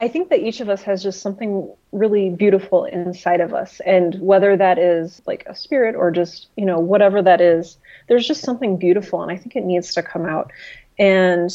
[0.00, 3.80] I think that each of us has just something really beautiful inside of us.
[3.84, 7.76] And whether that is like a spirit or just, you know, whatever that is,
[8.08, 9.22] there's just something beautiful.
[9.22, 10.52] And I think it needs to come out.
[10.98, 11.50] And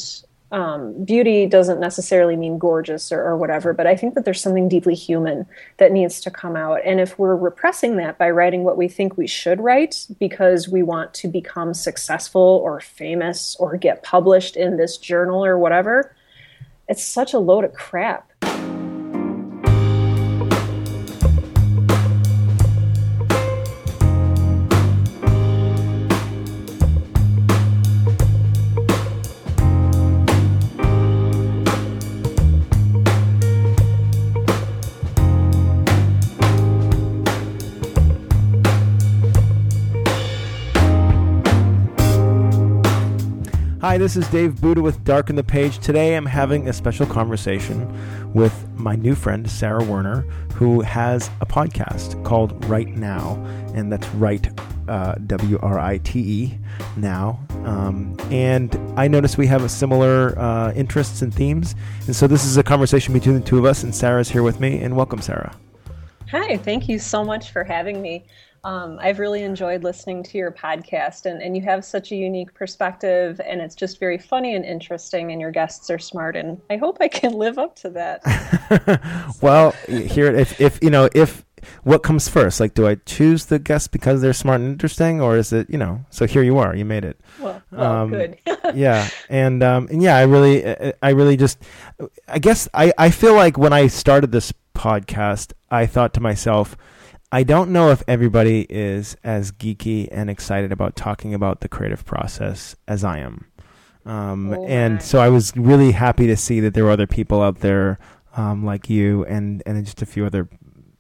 [0.52, 4.70] um, beauty doesn't necessarily mean gorgeous or, or, whatever, but I think that there's something
[4.70, 6.82] deeply human that needs to come out.
[6.86, 10.84] And if we're repressing that by writing what we think we should write because we
[10.84, 16.15] want to become successful or famous or get published in this journal or whatever,
[16.88, 18.32] it's such a load of crap.
[43.96, 45.80] Hi, this is Dave Booda with Darken the Page.
[45.80, 47.88] Today I'm having a special conversation
[48.34, 53.36] with my new friend, Sarah Werner, who has a podcast called Write Now,
[53.74, 54.50] and that's right,
[54.90, 56.60] uh, W R I T E,
[56.98, 57.40] now.
[57.64, 61.74] Um, and I noticed we have similar uh, interests and themes.
[62.06, 64.60] And so this is a conversation between the two of us, and Sarah's here with
[64.60, 64.82] me.
[64.82, 65.56] And welcome, Sarah.
[66.32, 68.26] Hi, thank you so much for having me.
[68.66, 72.52] Um, I've really enjoyed listening to your podcast, and, and you have such a unique
[72.56, 76.78] perspective, and it's just very funny and interesting, and your guests are smart, and I
[76.78, 79.36] hope I can live up to that.
[79.42, 81.46] well, here, if, if, you know, if,
[81.84, 82.60] what comes first?
[82.60, 85.78] Like, do I choose the guests because they're smart and interesting, or is it, you
[85.78, 87.22] know, so here you are, you made it.
[87.40, 88.40] Well, well um, good.
[88.74, 89.08] yeah.
[89.30, 90.66] And, um, and yeah, I really,
[91.04, 91.60] I really just,
[92.28, 96.76] I guess I, I feel like when I started this podcast, I thought to myself,
[97.36, 102.06] I don't know if everybody is as geeky and excited about talking about the creative
[102.06, 103.44] process as I am.
[104.06, 107.42] Um, oh and so I was really happy to see that there were other people
[107.42, 108.00] out there
[108.38, 110.48] um, like you and, and just a few other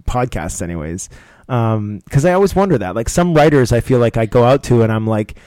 [0.09, 1.07] podcasts, anyways.
[1.47, 2.95] Because um, I always wonder that.
[2.95, 5.37] Like some writers, I feel like I go out to and I'm like,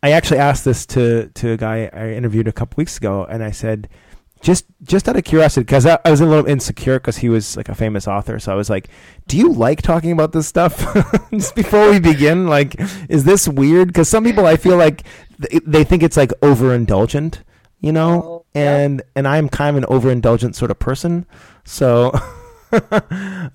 [0.00, 3.42] I actually asked this to, to a guy I interviewed a couple weeks ago, and
[3.42, 3.88] I said,
[4.40, 7.56] just just out of curiosity, because I, I, was a little insecure because he was
[7.56, 8.38] like a famous author.
[8.38, 8.88] So I was like,
[9.26, 10.76] "Do you like talking about this stuff?"
[11.30, 12.76] just before we begin, like,
[13.08, 13.88] is this weird?
[13.88, 15.04] Because some people, I feel like
[15.38, 17.40] they, they think it's like overindulgent,
[17.80, 19.04] you know, oh, and yeah.
[19.16, 21.26] and I'm kind of an overindulgent sort of person.
[21.64, 22.12] So,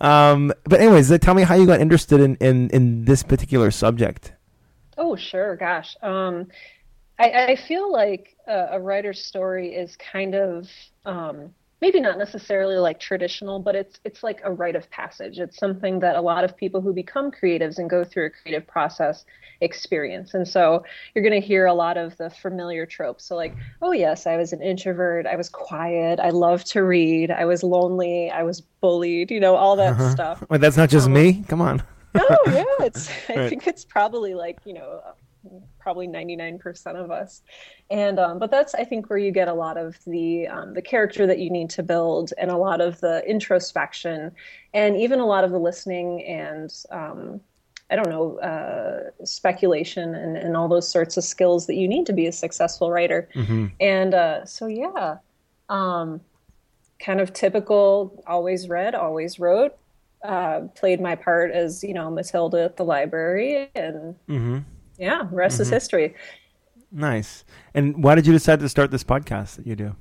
[0.02, 4.34] um, but anyways, tell me how you got interested in in in this particular subject.
[4.98, 5.56] Oh, sure.
[5.56, 5.96] Gosh.
[6.04, 6.48] Um,
[7.22, 10.68] I, I feel like a, a, writer's story is kind of
[11.06, 15.38] um, maybe not necessarily like traditional, but it's it's like a rite of passage.
[15.38, 18.66] It's something that a lot of people who become creatives and go through a creative
[18.66, 19.26] process
[19.62, 20.34] experience.
[20.34, 20.84] And so
[21.14, 23.26] you're going to hear a lot of the familiar tropes.
[23.26, 27.30] So like, oh yes, I was an introvert, I was quiet, I loved to read,
[27.30, 30.12] I was lonely, I was bullied, you know, all that uh-huh.
[30.12, 30.44] stuff.
[30.50, 31.44] Wait, that's not just um, me.
[31.48, 31.84] Come on.
[32.16, 33.10] oh yeah, it's.
[33.30, 33.50] I right.
[33.50, 35.02] think it's probably like you know
[35.82, 37.42] probably 99% of us.
[37.90, 40.82] And um, but that's i think where you get a lot of the um, the
[40.82, 44.32] character that you need to build and a lot of the introspection
[44.74, 47.40] and even a lot of the listening and um,
[47.90, 52.06] i don't know uh, speculation and, and all those sorts of skills that you need
[52.06, 53.30] to be a successful writer.
[53.36, 53.68] Mm-hmm.
[53.80, 55.18] and uh, so yeah
[55.70, 56.22] um,
[57.00, 59.76] kind of typical always read always wrote
[60.24, 64.60] uh, played my part as you know matilda at the library and mm-hmm
[65.02, 65.62] yeah, rest mm-hmm.
[65.64, 66.16] is history.
[66.92, 67.44] Nice.
[67.74, 69.96] And why did you decide to start this podcast that you do?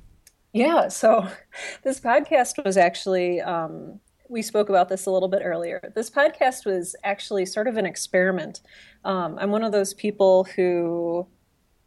[0.53, 1.27] Yeah, so
[1.83, 5.91] this podcast was actually, um, we spoke about this a little bit earlier.
[5.95, 8.61] This podcast was actually sort of an experiment.
[9.03, 11.25] Um, I'm one of those people who,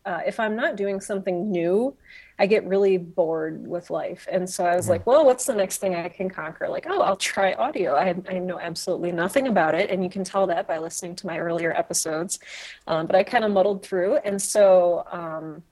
[0.04, 1.97] uh, if I'm not doing something new,
[2.39, 4.27] I get really bored with life.
[4.31, 6.69] And so I was like, well, what's the next thing I can conquer?
[6.69, 7.95] Like, oh, I'll try audio.
[7.95, 9.91] I, I know absolutely nothing about it.
[9.91, 12.41] And you can tell that by listening to my earlier episodes.
[12.89, 14.17] Um, but I kind of muddled through.
[14.17, 15.62] And so, um,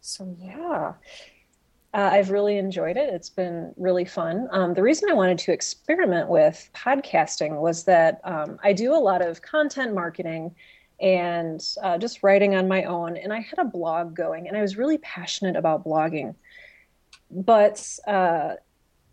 [0.00, 0.94] so yeah.
[1.94, 3.08] Uh, I've really enjoyed it.
[3.14, 4.48] It's been really fun.
[4.50, 8.98] Um, the reason I wanted to experiment with podcasting was that um, I do a
[8.98, 10.54] lot of content marketing
[11.00, 13.16] and uh, just writing on my own.
[13.16, 16.34] And I had a blog going, and I was really passionate about blogging.
[17.30, 18.54] But uh,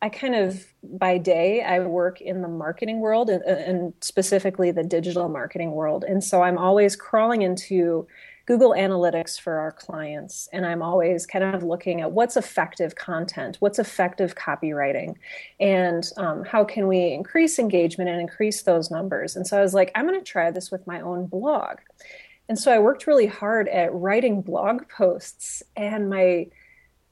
[0.01, 4.83] I kind of, by day, I work in the marketing world and, and specifically the
[4.83, 6.03] digital marketing world.
[6.03, 8.07] And so I'm always crawling into
[8.45, 10.49] Google Analytics for our clients.
[10.51, 15.15] And I'm always kind of looking at what's effective content, what's effective copywriting,
[15.59, 19.35] and um, how can we increase engagement and increase those numbers.
[19.35, 21.77] And so I was like, I'm going to try this with my own blog.
[22.49, 26.47] And so I worked really hard at writing blog posts, and my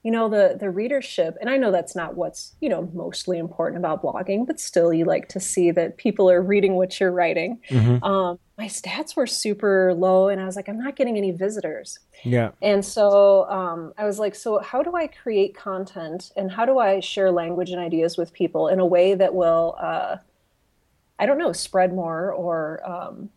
[0.04, 3.78] you know the the readership and i know that's not what's you know mostly important
[3.78, 7.60] about blogging but still you like to see that people are reading what you're writing.
[7.70, 8.04] Mm-hmm.
[8.04, 12.00] um, my stats were super low and i was like i'm not getting any visitors.
[12.24, 12.52] Yeah.
[12.62, 16.80] And so um, i was like so how do i create content and how do
[16.80, 20.18] i share language and ideas with people in a way that will uh,
[21.20, 23.30] i don't know spread more or um,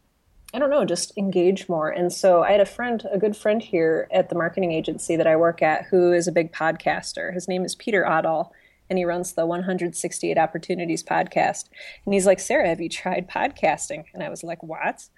[0.54, 1.90] I don't know, just engage more.
[1.90, 5.26] And so I had a friend, a good friend here at the marketing agency that
[5.26, 7.34] I work at, who is a big podcaster.
[7.34, 8.52] His name is Peter Oddall,
[8.88, 11.64] and he runs the 168 Opportunities podcast.
[12.04, 14.04] And he's like, Sarah, have you tried podcasting?
[14.14, 15.08] And I was like, what?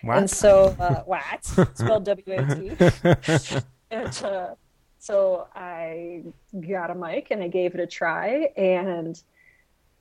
[0.00, 0.16] what?
[0.16, 1.44] And so, uh, what?
[1.44, 3.56] Spelled W A T.
[3.90, 4.54] and uh,
[4.98, 6.22] so I
[6.66, 8.48] got a mic and I gave it a try.
[8.56, 9.22] And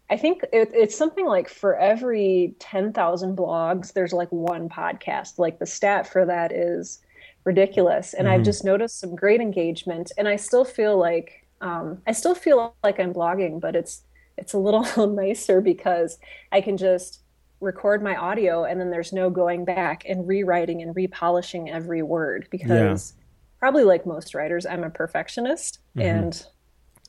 [0.10, 5.40] I think it, it's something like for every 10,000 blogs, there's like one podcast.
[5.40, 7.00] Like the stat for that is
[7.44, 8.13] ridiculous.
[8.13, 8.36] And mm-hmm.
[8.36, 10.12] I've just noticed some great engagement.
[10.18, 14.04] And I still feel like, um, I still feel like I'm blogging, but it's,
[14.38, 16.19] it's a little nicer because
[16.51, 17.22] I can just
[17.62, 22.48] record my audio and then there's no going back and rewriting and repolishing every word
[22.51, 23.24] because yeah.
[23.60, 25.80] probably like most writers, I'm a perfectionist.
[25.98, 26.08] Mm-hmm.
[26.08, 26.46] And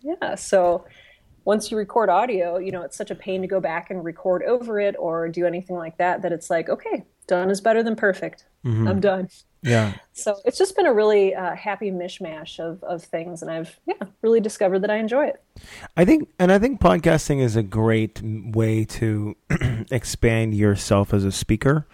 [0.02, 0.86] yeah, so
[1.46, 4.42] once you record audio, you know, it's such a pain to go back and record
[4.42, 7.94] over it or do anything like that that it's like, okay, done is better than
[7.94, 8.46] perfect.
[8.64, 8.88] Mm-hmm.
[8.88, 9.28] I'm done.
[9.62, 9.94] Yeah.
[10.12, 13.94] So it's just been a really uh, happy mishmash of, of things, and I've yeah
[14.22, 15.42] really discovered that I enjoy it.
[15.96, 19.36] I think, and I think podcasting is a great way to
[19.90, 21.86] expand yourself as a speaker.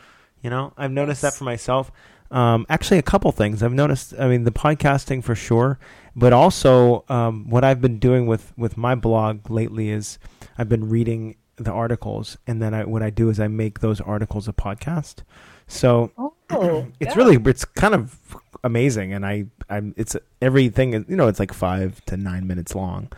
[0.42, 1.32] You know, I've noticed yes.
[1.32, 1.92] that for myself.
[2.32, 4.14] Um, actually, a couple things I've noticed.
[4.18, 5.78] I mean, the podcasting for sure,
[6.16, 10.18] but also um, what I've been doing with with my blog lately is
[10.56, 14.00] I've been reading the articles, and then I, what I do is I make those
[14.00, 15.22] articles a podcast.
[15.66, 16.34] So oh,
[17.00, 17.22] it's yeah.
[17.22, 18.18] really it's kind of
[18.64, 20.92] amazing, and I I'm it's everything.
[21.08, 23.12] You know, it's like five to nine minutes long,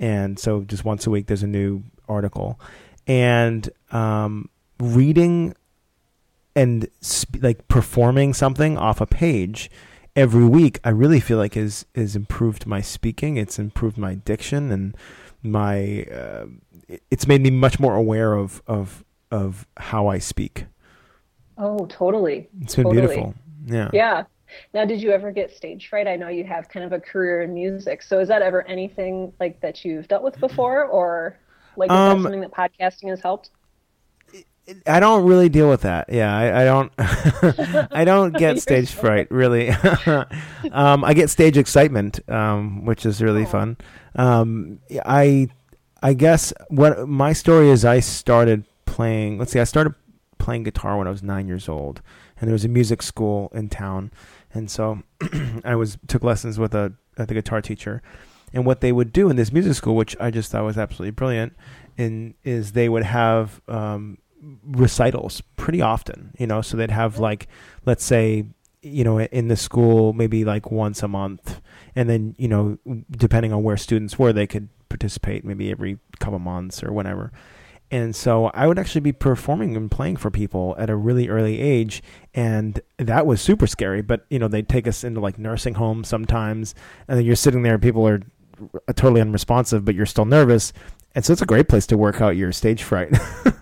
[0.00, 2.58] and so just once a week there's a new article,
[3.06, 5.54] and um, reading
[6.56, 9.70] and sp- like performing something off a page
[10.16, 14.72] every week I really feel like has has improved my speaking it's improved my diction
[14.72, 14.96] and
[15.42, 16.46] my uh,
[17.10, 20.66] it's made me much more aware of of of how I speak.
[21.58, 22.48] Oh totally.
[22.60, 23.06] It's been totally.
[23.06, 23.34] beautiful.
[23.66, 23.90] Yeah.
[23.92, 24.24] Yeah.
[24.72, 26.06] Now did you ever get stage fright?
[26.06, 28.02] I know you have kind of a career in music.
[28.02, 30.84] So is that ever anything like that you've dealt with before?
[30.84, 31.38] Or
[31.76, 33.50] like is um, that something that podcasting has helped
[34.86, 36.12] I don't really deal with that.
[36.12, 36.92] Yeah, I, I don't.
[37.92, 39.70] I don't get stage fright really.
[40.72, 43.46] um, I get stage excitement, um, which is really oh.
[43.46, 43.76] fun.
[44.16, 45.48] Um, I,
[46.02, 47.84] I guess what my story is.
[47.84, 49.38] I started playing.
[49.38, 49.60] Let's see.
[49.60, 49.94] I started
[50.38, 52.02] playing guitar when I was nine years old,
[52.40, 54.10] and there was a music school in town,
[54.52, 55.02] and so
[55.64, 58.02] I was took lessons with a, the guitar teacher.
[58.52, 61.10] And what they would do in this music school, which I just thought was absolutely
[61.10, 61.54] brilliant,
[61.96, 64.18] in is they would have um,
[64.66, 67.46] recitals pretty often, you know, so they'd have like,
[67.84, 68.46] let's say,
[68.82, 71.60] you know, in the school, maybe like once a month.
[71.94, 72.78] And then, you know,
[73.10, 77.32] depending on where students were, they could participate maybe every couple months or whatever.
[77.90, 81.60] And so I would actually be performing and playing for people at a really early
[81.60, 82.02] age.
[82.34, 84.02] And that was super scary.
[84.02, 86.74] But, you know, they'd take us into like nursing homes sometimes.
[87.08, 88.22] And then you're sitting there, people are
[88.94, 90.72] totally unresponsive, but you're still nervous
[91.16, 93.08] and so it's a great place to work out your stage fright.
[93.14, 93.54] um,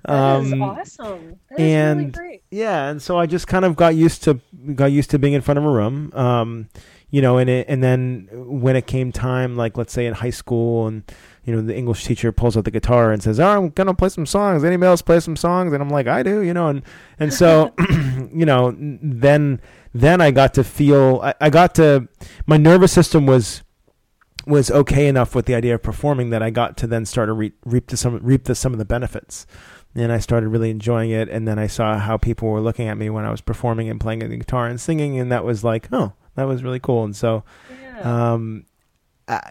[0.04, 0.52] that is
[1.00, 1.40] awesome.
[1.50, 4.40] That and is really yeah, and so I just kind of got used to
[4.76, 6.12] got used to being in front of a room.
[6.14, 6.68] Um,
[7.10, 10.30] you know, and it, and then when it came time, like let's say in high
[10.30, 11.02] school, and
[11.44, 14.08] you know the English teacher pulls out the guitar and says, "Oh, I'm gonna play
[14.08, 14.62] some songs.
[14.62, 16.82] Anybody else play some songs?" And I'm like, "I do," you know, and
[17.18, 17.74] and so
[18.32, 19.60] you know then
[19.92, 22.06] then I got to feel I, I got to
[22.46, 23.64] my nervous system was
[24.50, 27.32] was okay enough with the idea of performing that I got to then start to
[27.32, 29.46] reap, reap to some reap the, some of the benefits,
[29.94, 31.28] and I started really enjoying it.
[31.28, 34.00] And then I saw how people were looking at me when I was performing and
[34.00, 37.04] playing the guitar and singing, and that was like, oh, that was really cool.
[37.04, 37.44] And so,
[37.82, 38.34] yeah.
[38.34, 38.66] um,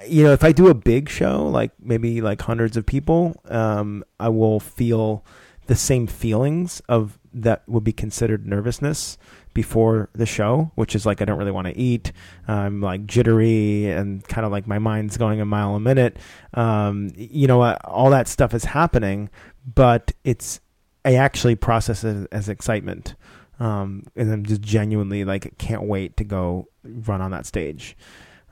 [0.08, 4.03] you know, if I do a big show, like maybe like hundreds of people, um,
[4.20, 5.25] I will feel
[5.68, 9.18] the same feelings of that would be considered nervousness
[9.53, 12.12] before the show, which is like I don't really want to eat.
[12.48, 16.18] I'm like jittery and kind of like my mind's going a mile a minute.
[16.53, 19.29] Um, you know, uh, all that stuff is happening,
[19.75, 20.60] but it's
[21.06, 23.15] I actually process it as excitement,
[23.60, 27.98] um, and I'm just genuinely like can't wait to go run on that stage.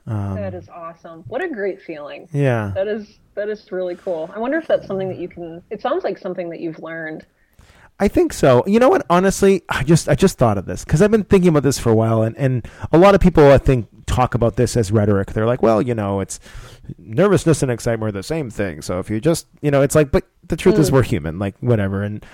[0.06, 1.22] Um, that is awesome.
[1.28, 2.28] What a great feeling.
[2.32, 2.72] Yeah.
[2.74, 4.30] That is that is really cool.
[4.34, 5.62] I wonder if that's something that you can.
[5.70, 7.26] It sounds like something that you've learned
[8.00, 8.62] I think so.
[8.66, 9.04] You know what?
[9.10, 11.90] Honestly, I just I just thought of this because I've been thinking about this for
[11.90, 15.32] a while, and, and a lot of people I think talk about this as rhetoric.
[15.32, 16.38] They're like, well, you know, it's
[16.96, 18.82] nervousness and excitement are the same thing.
[18.82, 20.80] So if you just, you know, it's like, but the truth mm.
[20.80, 22.02] is we're human, like whatever.
[22.02, 22.24] And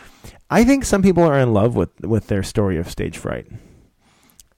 [0.50, 3.46] I think some people are in love with with their story of stage fright.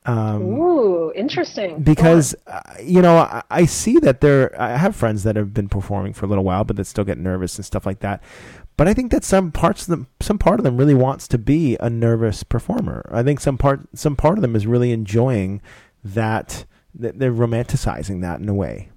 [0.06, 1.82] Um, Ooh, interesting.
[1.82, 4.54] Because uh, you know, I, I, see that there.
[4.60, 7.18] I have friends that have been performing for a little while, but that still get
[7.18, 8.22] nervous and stuff like that.
[8.76, 11.38] But I think that some parts of them, some part of them, really wants to
[11.38, 13.08] be a nervous performer.
[13.10, 15.62] I think some part, some part of them is really enjoying
[16.04, 16.64] that.
[16.98, 18.88] that they're romanticizing that in a way.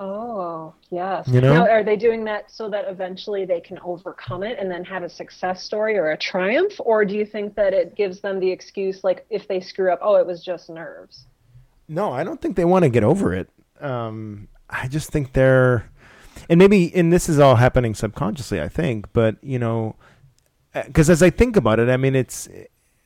[0.00, 1.28] Oh, yes.
[1.28, 1.54] You know?
[1.54, 5.04] Now, are they doing that so that eventually they can overcome it and then have
[5.04, 6.72] a success story or a triumph?
[6.80, 10.00] Or do you think that it gives them the excuse, like if they screw up,
[10.02, 11.26] oh, it was just nerves?
[11.86, 13.48] No, I don't think they want to get over it.
[13.80, 15.88] Um, I just think they're,
[16.48, 19.96] and maybe, and this is all happening subconsciously, I think, but, you know,
[20.72, 22.48] because as I think about it, I mean, it's,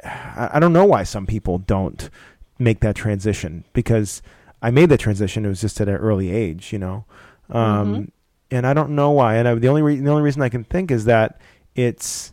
[0.04, 2.08] I don't know why some people don't
[2.58, 4.22] make that transition because
[4.62, 5.44] I made the transition.
[5.44, 7.04] It was just at an early age, you know,
[7.50, 8.04] um, mm-hmm.
[8.50, 9.36] and I don't know why.
[9.36, 11.40] And I, the only re- the only reason I can think is that
[11.74, 12.32] it's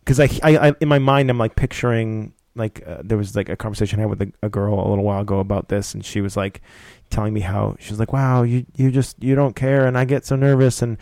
[0.00, 3.48] because I, I, I, in my mind I'm like picturing like uh, there was like
[3.48, 6.04] a conversation I had with a, a, girl a little while ago about this, and
[6.04, 6.60] she was like
[7.10, 10.04] telling me how she was like, "Wow, you you just you don't care," and I
[10.04, 10.96] get so nervous, and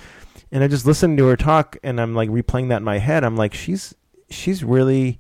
[0.51, 3.25] and I just listened to her talk, and I'm like replaying that in my head.
[3.25, 3.95] I'm like, she's
[4.31, 5.19] she's really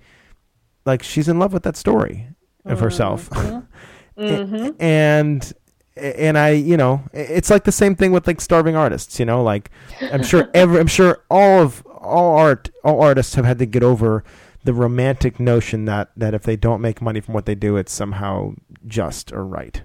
[0.85, 2.29] like she's in love with that story
[2.65, 2.85] of mm-hmm.
[2.85, 3.31] herself.
[4.19, 4.83] Mm-hmm.
[4.83, 5.53] and
[5.97, 9.43] and I, you know, it's like the same thing with like starving artists, you know,
[9.43, 13.67] like I'm sure every, I'm sure all of all art, all artists have had to
[13.67, 14.25] get over
[14.65, 17.93] the romantic notion that that if they don't make money from what they do, it's
[17.93, 18.55] somehow
[18.87, 19.83] just or right.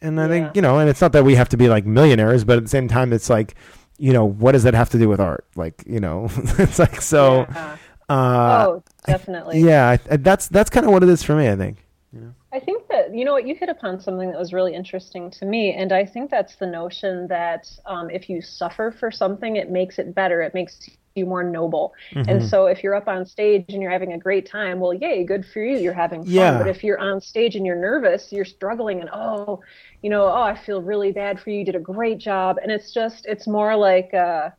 [0.00, 0.28] And I yeah.
[0.28, 2.62] think, you know, and it's not that we have to be like millionaires, but at
[2.62, 3.54] the same time, it's like,
[3.98, 5.46] you know, what does that have to do with art?
[5.56, 6.28] Like, you know,
[6.58, 7.46] it's like so.
[7.50, 7.76] Yeah.
[8.08, 9.60] Uh, oh, definitely.
[9.60, 11.48] Yeah, that's that's kind of what it is for me.
[11.48, 11.84] I think.
[12.12, 12.34] You know?
[12.52, 15.44] I think that you know what you hit upon something that was really interesting to
[15.44, 19.70] me, and I think that's the notion that um, if you suffer for something, it
[19.70, 20.40] makes it better.
[20.40, 21.94] It makes you more noble.
[22.12, 22.28] Mm-hmm.
[22.28, 25.24] And so if you're up on stage and you're having a great time, well, yay,
[25.24, 25.78] good for you.
[25.78, 26.32] You're having fun.
[26.32, 26.58] Yeah.
[26.58, 29.60] But if you're on stage and you're nervous, you're struggling, and oh,
[30.02, 31.60] you know, oh, I feel really bad for you.
[31.60, 34.12] You did a great job, and it's just it's more like.
[34.14, 34.50] Uh,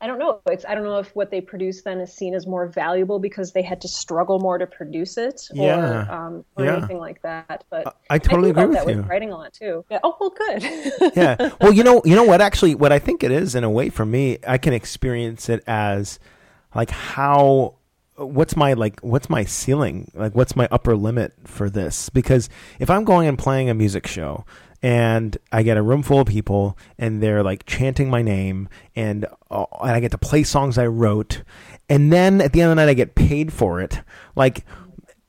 [0.00, 0.40] I don't know.
[0.46, 3.52] It's I don't know if what they produce then is seen as more valuable because
[3.52, 6.06] they had to struggle more to produce it, or, yeah.
[6.08, 6.76] um, or yeah.
[6.76, 7.64] anything like that.
[7.68, 8.96] But I totally I agree with that you.
[8.98, 9.84] With writing a lot too.
[9.90, 9.98] Yeah.
[10.04, 11.12] Oh well, good.
[11.16, 11.50] yeah.
[11.60, 12.40] Well, you know, you know what?
[12.40, 15.64] Actually, what I think it is in a way for me, I can experience it
[15.66, 16.20] as
[16.74, 17.74] like how
[18.14, 22.48] what's my like what's my ceiling like what's my upper limit for this because
[22.80, 24.44] if i'm going and playing a music show
[24.82, 29.26] and I get a room full of people, and they're like chanting my name, and
[29.50, 31.42] uh, and I get to play songs I wrote,
[31.88, 34.00] and then at the end of the night I get paid for it.
[34.36, 34.64] Like,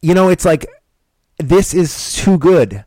[0.01, 0.67] you know, it's like
[1.37, 2.85] this is too good.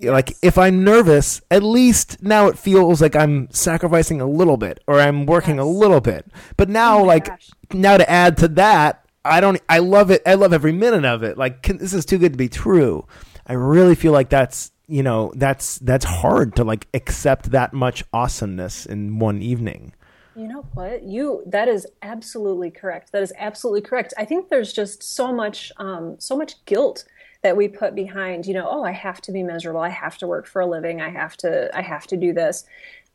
[0.00, 4.82] Like if I'm nervous, at least now it feels like I'm sacrificing a little bit
[4.88, 5.62] or I'm working yes.
[5.62, 6.26] a little bit.
[6.56, 7.50] But now, oh like gosh.
[7.72, 9.60] now to add to that, I don't.
[9.68, 10.22] I love it.
[10.26, 11.38] I love every minute of it.
[11.38, 13.06] Like can, this is too good to be true.
[13.46, 18.04] I really feel like that's you know that's that's hard to like accept that much
[18.12, 19.94] awesomeness in one evening.
[20.36, 21.02] You know what?
[21.02, 23.10] You that is absolutely correct.
[23.12, 24.12] That is absolutely correct.
[24.18, 27.04] I think there's just so much um, so much guilt
[27.40, 29.80] that we put behind you know oh i have to be miserable.
[29.80, 31.00] I have to work for a living.
[31.00, 32.64] I have to i have to do this.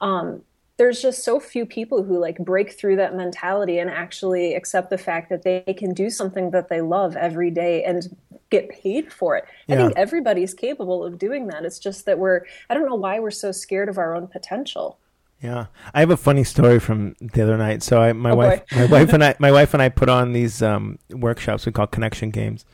[0.01, 0.41] Um,
[0.77, 4.98] there's just so few people who like break through that mentality and actually accept the
[4.98, 8.15] fact that they can do something that they love every day and
[8.50, 9.46] get paid for it.
[9.67, 9.75] Yeah.
[9.75, 11.65] I think everybody's capable of doing that.
[11.65, 15.00] It's just that we're I don't know why we're so scared of our own potential.
[15.41, 17.84] Yeah, I have a funny story from the other night.
[17.84, 20.34] So I, my oh wife, my wife and I, my wife and I put on
[20.34, 22.65] these um, workshops we call connection games,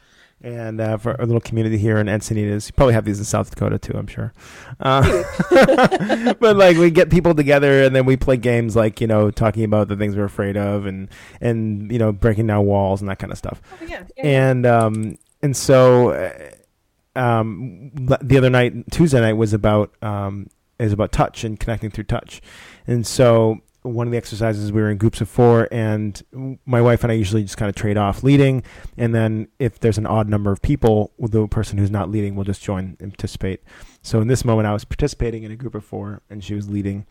[0.44, 2.68] and uh, for a little community here in Encinitas.
[2.68, 4.34] You probably have these in South Dakota too, I'm sure.
[4.80, 5.24] Uh,
[6.40, 9.64] but like we get people together and then we play games like you know talking
[9.64, 11.10] about the things we're afraid of and
[11.40, 13.62] and you know breaking down walls and that kind of stuff.
[13.82, 14.04] Oh, yeah.
[14.18, 14.24] yeah.
[14.24, 20.92] And um and so uh, um the other night Tuesday night was about um is
[20.92, 22.42] about touch and connecting through touch,
[22.86, 26.24] and so one of the exercises we were in groups of four and
[26.66, 28.64] my wife and i usually just kind of trade off leading
[28.98, 32.44] and then if there's an odd number of people the person who's not leading will
[32.44, 33.62] just join and participate.
[34.02, 36.70] So in this moment i was participating in a group of four and she was
[36.70, 37.06] leading.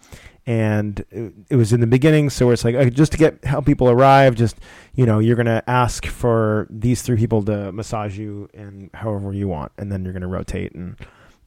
[0.44, 1.04] And
[1.50, 4.34] it, was in the beginning so it's like uh, just to get help people arrive
[4.34, 4.56] just
[4.94, 9.32] you know you're going to ask for these three people to massage you and however
[9.32, 10.96] you want and then you're going to rotate and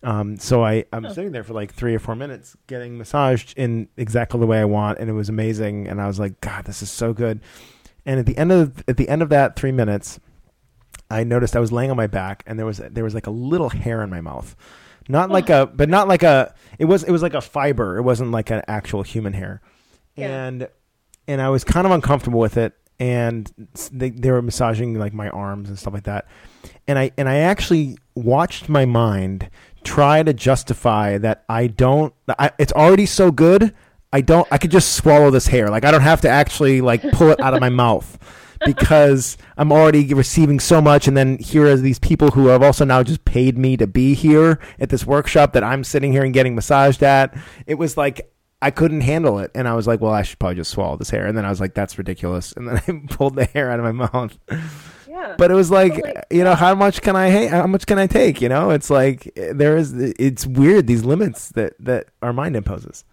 [0.05, 1.13] um, so I, I'm oh.
[1.13, 4.65] sitting there for like three or four minutes getting massaged in exactly the way I
[4.65, 5.87] want, and it was amazing.
[5.87, 7.41] And I was like, God, this is so good.
[8.05, 10.19] And at the end of at the end of that three minutes,
[11.09, 13.31] I noticed I was laying on my back, and there was there was like a
[13.31, 14.55] little hair in my mouth.
[15.09, 16.53] not like a, but not like a.
[16.77, 17.97] It was it was like a fiber.
[17.97, 19.61] It wasn't like an actual human hair,
[20.15, 20.45] Yeah.
[20.45, 20.67] and
[21.27, 22.73] and I was kind of uncomfortable with it.
[22.97, 23.51] And
[23.91, 26.27] they they were massaging like my arms and stuff like that,
[26.87, 29.49] and I and I actually watched my mind
[29.85, 32.13] try to justify that I don't.
[32.27, 33.73] I, it's already so good.
[34.11, 34.47] I don't.
[34.51, 35.69] I could just swallow this hair.
[35.69, 38.17] Like I don't have to actually like pull it out of my mouth
[38.65, 41.07] because I'm already receiving so much.
[41.07, 44.13] And then here are these people who have also now just paid me to be
[44.13, 47.37] here at this workshop that I'm sitting here and getting massaged at.
[47.67, 50.55] It was like I couldn't handle it, and I was like, well, I should probably
[50.55, 51.27] just swallow this hair.
[51.27, 52.53] And then I was like, that's ridiculous.
[52.53, 54.37] And then I pulled the hair out of my mouth.
[55.15, 55.35] Yeah.
[55.37, 55.93] But it was like,
[56.29, 58.41] you know, how much can I ha- how much can I take?
[58.41, 63.05] You know, it's like there is it's weird these limits that that our mind imposes.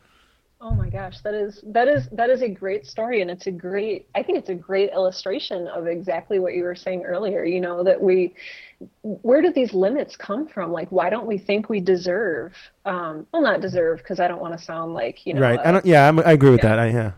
[0.61, 3.53] Oh my gosh, that is that is that is a great story and it's a
[3.53, 7.61] great I think it's a great illustration of exactly what you were saying earlier, you
[7.61, 8.35] know, that we
[9.03, 10.73] where do these limits come from?
[10.73, 12.53] Like why don't we think we deserve
[12.85, 15.59] um well not deserve because I don't want to sound like, you know, right?
[15.61, 15.87] uh, I don't.
[15.87, 16.69] Yeah, I'm, I agree with yeah.
[16.71, 16.79] that.
[16.81, 17.13] I, yeah.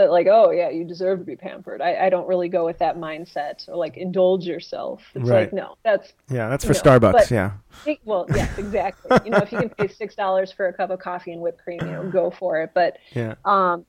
[0.00, 1.82] That like, oh yeah, you deserve to be pampered.
[1.82, 5.02] I, I don't really go with that mindset or like indulge yourself.
[5.14, 5.40] It's Right.
[5.42, 7.12] like no, that's Yeah, that's for No, Starbucks.
[7.12, 7.52] but- yeah.
[7.84, 9.18] Think- Well, yes, exactly.
[9.24, 11.62] you know, if you can pay six dollars for a cup of coffee and whipped
[11.62, 12.70] cream, you know, go for it.
[12.74, 13.34] But Yeah.
[13.44, 13.84] um,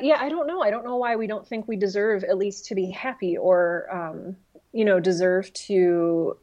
[0.00, 0.62] yeah, I don't know.
[0.62, 3.86] I don't know why we don't think we deserve at least to be happy or
[3.94, 4.36] um,
[4.72, 6.36] you know deserve to.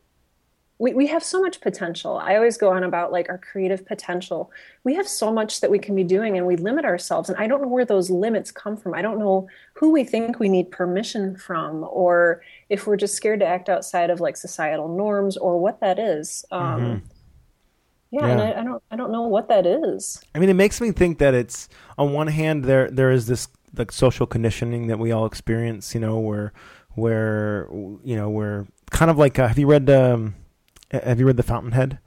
[0.80, 2.18] We we have so much potential.
[2.18, 4.52] I always go on about like our creative potential.
[4.84, 7.30] We have so much that we can be doing, and we limit ourselves.
[7.30, 8.94] And I don't know where those limits come from.
[8.94, 13.40] I don't know who we think we need permission from, or if we're just scared
[13.42, 16.44] to act outside of like societal norms, or what that is.
[16.52, 17.04] Um,
[18.14, 20.22] yeah, and I, I don't I don't know what that is.
[20.36, 23.48] I mean, it makes me think that it's on one hand there there is this
[23.76, 25.96] like social conditioning that we all experience.
[25.96, 26.54] You know, where
[26.96, 27.68] where
[28.04, 30.36] you know we're kind of like uh, have you read um
[30.94, 32.00] have you read The Fountainhead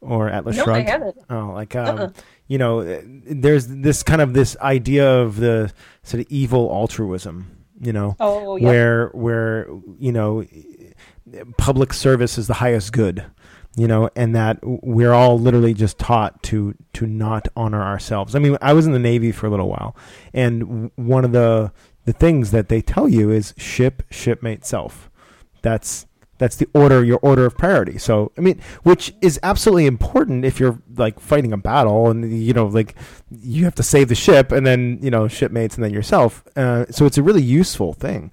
[0.00, 0.88] or Atlas No, I Shrugged?
[0.88, 1.16] haven't.
[1.28, 2.10] Oh, like um, Uh-uh.
[2.46, 5.72] you know, there's this kind of this idea of the
[6.02, 7.56] sort of evil altruism.
[7.82, 8.66] You know, Oh, yeah.
[8.66, 9.66] where where
[9.98, 10.44] you know
[11.56, 13.24] public service is the highest good
[13.76, 18.38] you know and that we're all literally just taught to to not honor ourselves i
[18.40, 19.94] mean i was in the navy for a little while
[20.34, 21.70] and one of the
[22.04, 25.08] the things that they tell you is ship shipmate self
[25.62, 26.06] that's
[26.40, 27.98] that's the order your order of priority.
[27.98, 32.54] So i mean which is absolutely important if you're like fighting a battle and you
[32.54, 32.96] know like
[33.30, 36.42] you have to save the ship and then you know shipmates and then yourself.
[36.56, 38.32] Uh, so it's a really useful thing.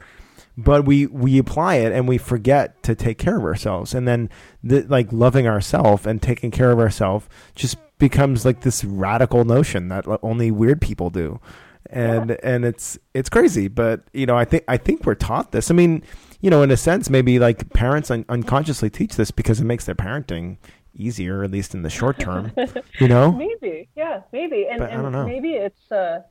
[0.57, 3.93] But we we apply it and we forget to take care of ourselves.
[3.93, 4.29] And then
[4.63, 9.89] the, like loving ourselves and taking care of ourselves just becomes like this radical notion
[9.89, 11.39] that only weird people do.
[11.89, 13.67] And and it's it's crazy.
[13.67, 15.69] But you know i think i think we're taught this.
[15.69, 16.03] I mean
[16.41, 19.85] you know in a sense maybe like parents un- unconsciously teach this because it makes
[19.85, 20.57] their parenting
[20.95, 22.51] easier at least in the short term
[22.99, 23.31] you know?
[23.31, 26.21] Maybe, yeah, maybe, and, and maybe it's uh,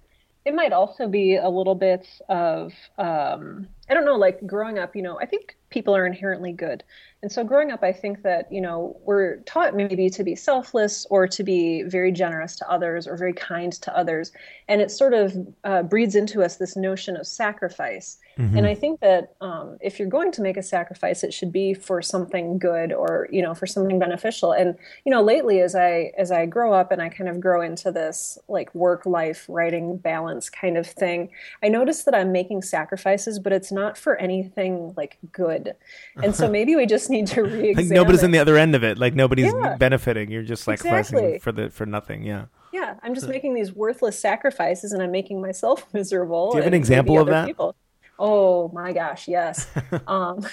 [0.44, 4.94] it might also be a little bit of um, I don't know, like growing up.
[4.94, 6.84] You know, I think people are inherently good,
[7.26, 11.08] and so growing up, I think that you know we're taught maybe to be selfless
[11.10, 14.30] or to be very generous to others or very kind to others,
[14.68, 18.18] and it sort of uh, breeds into us this notion of sacrifice.
[18.38, 18.58] Mm-hmm.
[18.58, 21.74] And I think that um, if you're going to make a sacrifice, it should be
[21.74, 24.52] for something good or you know for something beneficial.
[24.52, 27.60] And you know, lately as I as I grow up and I kind of grow
[27.60, 32.62] into this like work life writing balance kind of thing, I notice that I'm making
[32.62, 35.74] sacrifices, but it's not for anything like good.
[36.22, 37.76] And so maybe we just need to reexamine.
[37.76, 39.76] like nobody's in the other end of it like nobody's Yeah.
[39.76, 41.38] benefiting you're just like Exactly.
[41.38, 45.40] for the for nothing yeah Yeah, I'm just making these worthless sacrifices, and I'm making
[45.40, 46.50] myself miserable.
[46.50, 47.46] Do you have an example of that?
[47.46, 47.74] People.
[48.18, 49.66] Oh my gosh, yes.
[50.06, 50.46] um,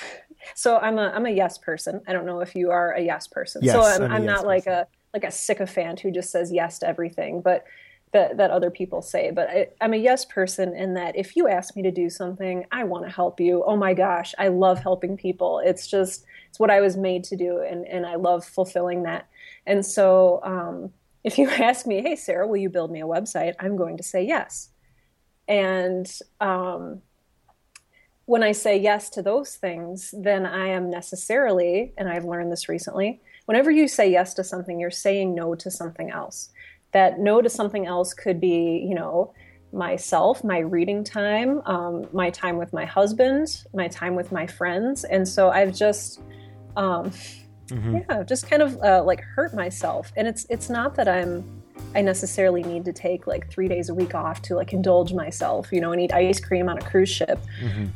[0.55, 1.99] so I'm a I'm a yes person.
[2.07, 3.61] I don't know if you are a yes person.
[3.63, 6.51] Yes, so I'm, I'm I'm yes not like a like a sycophant who just says
[6.51, 7.65] yes to everything, but
[8.13, 9.31] that that other people say.
[9.31, 12.65] But I, I'm a yes person in that if you ask me to do something,
[12.71, 13.63] I want to help you.
[13.65, 15.59] Oh my gosh, I love helping people.
[15.59, 19.27] It's just it's what I was made to do, and and I love fulfilling that.
[19.65, 20.39] And so.
[20.43, 23.53] Um, if you ask me, hey, Sarah, will you build me a website?
[23.57, 24.69] I'm going to say yes.
[25.47, 26.11] And
[26.41, 27.01] um,
[28.25, 32.67] when I say yes to those things, then I am necessarily, and I've learned this
[32.67, 36.49] recently, whenever you say yes to something, you're saying no to something else.
[36.91, 39.33] That no to something else could be, you know,
[39.71, 45.03] myself, my reading time, um, my time with my husband, my time with my friends.
[45.03, 46.21] And so I've just,
[46.75, 47.11] um,
[47.71, 50.11] yeah, just kind of uh, like hurt myself.
[50.15, 51.43] And it's it's not that I'm
[51.95, 55.71] I necessarily need to take like three days a week off to like indulge myself,
[55.71, 57.39] you know, and eat ice cream on a cruise ship.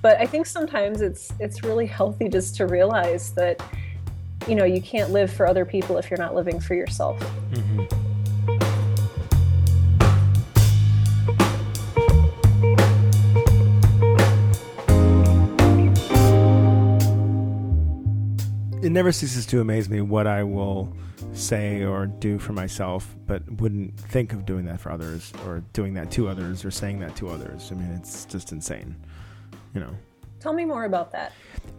[0.02, 3.62] But I think sometimes it's it's really healthy just to realize that
[4.48, 7.20] you know, you can't live for other people if you're not living for yourself.
[7.52, 8.07] Mm-hmm.
[18.98, 20.92] Never ceases to amaze me what I will
[21.32, 25.94] say or do for myself, but wouldn't think of doing that for others or doing
[25.94, 27.72] that to others or saying that to others.
[27.72, 28.96] I mean, it's just insane,
[29.76, 29.92] you know.
[30.40, 31.32] Tell me more about that.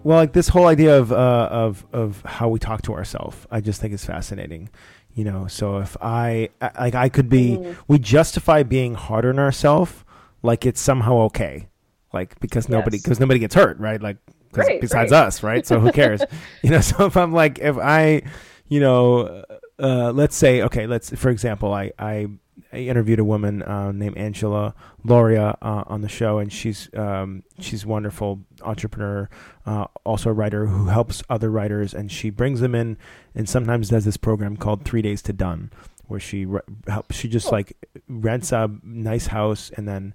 [0.04, 3.61] Well, like this whole idea of uh, of of how we talk to ourselves, I
[3.61, 4.70] just think is fascinating.
[5.14, 7.76] You know, so if I like, I could be, mm.
[7.88, 10.04] we justify being hard on ourselves
[10.44, 11.66] like it's somehow okay,
[12.12, 14.00] like because nobody because nobody gets hurt, right?
[14.00, 14.18] Like
[14.52, 15.26] right, besides right.
[15.26, 15.66] us, right?
[15.66, 16.22] So who cares?
[16.62, 18.22] you know, so if I'm like, if I,
[18.68, 19.44] you know,
[19.78, 22.28] uh, let's say, okay, let's for example, I I
[22.72, 27.42] I interviewed a woman uh, named Angela Lauria uh, on the show, and she's um,
[27.58, 29.28] she's wonderful entrepreneur,
[29.64, 32.98] uh, also a writer who helps other writers, and she brings them in,
[33.34, 35.70] and sometimes does this program called Three Days to Done,
[36.08, 37.16] where she re- helps.
[37.16, 37.74] She just like
[38.08, 40.14] rents a nice house and then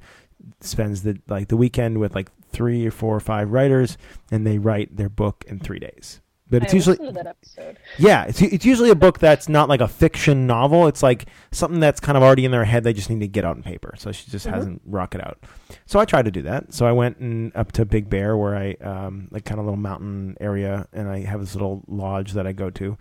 [0.59, 3.97] spends the like the weekend with like three or four or five writers,
[4.31, 6.21] and they write their book in three days.
[6.53, 7.79] But it's I usually that episode.
[7.97, 10.85] Yeah, it's it's usually a book that's not like a fiction novel.
[10.85, 12.83] It's like something that's kind of already in their head.
[12.83, 13.95] They just need to get out on paper.
[13.97, 14.55] So she just mm-hmm.
[14.55, 15.39] hasn't rock it out.
[15.87, 16.71] So I tried to do that.
[16.71, 19.79] So I went and up to Big Bear, where I um, like kind of little
[19.79, 22.99] mountain area, and I have this little lodge that I go to.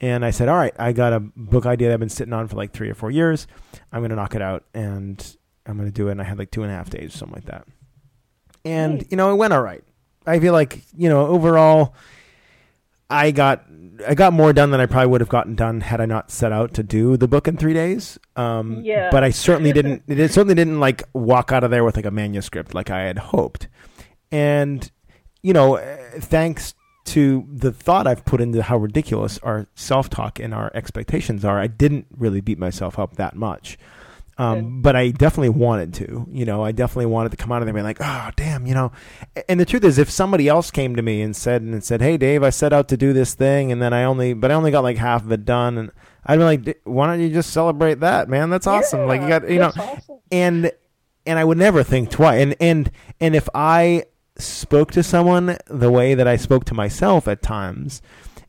[0.00, 2.48] And I said, "All right, I got a book idea that I've been sitting on
[2.48, 3.46] for like three or four years.
[3.92, 5.36] I'm going to knock it out, and
[5.66, 7.34] I'm going to do it." And I had like two and a half days, something
[7.34, 7.66] like that.
[8.64, 9.84] And you know, it went all right.
[10.26, 11.94] I feel like you know overall
[13.10, 13.64] I got
[14.06, 16.52] I got more done than I probably would have gotten done had I not set
[16.52, 18.18] out to do the book in three days.
[18.36, 19.10] Um, yeah.
[19.10, 20.02] But I certainly didn't.
[20.08, 23.18] It certainly didn't like walk out of there with like a manuscript like I had
[23.18, 23.68] hoped.
[24.32, 24.90] And
[25.42, 25.76] you know,
[26.18, 26.74] thanks
[27.04, 31.60] to the thought I've put into how ridiculous our self talk and our expectations are,
[31.60, 33.78] I didn't really beat myself up that much.
[34.36, 37.66] Um, but I definitely wanted to, you know, I definitely wanted to come out of
[37.66, 38.90] there and be like, oh, damn, you know.
[39.48, 42.16] And the truth is, if somebody else came to me and said, and said, hey,
[42.16, 44.72] Dave, I set out to do this thing, and then I only, but I only
[44.72, 45.92] got like half of it done, and
[46.26, 48.50] I'd be like, why don't you just celebrate that, man?
[48.50, 49.00] That's awesome.
[49.00, 50.18] Yeah, like you got, you know, awesome.
[50.32, 50.72] and
[51.26, 52.42] and I would never think twice.
[52.42, 54.04] And and and if I
[54.36, 58.02] spoke to someone the way that I spoke to myself at times,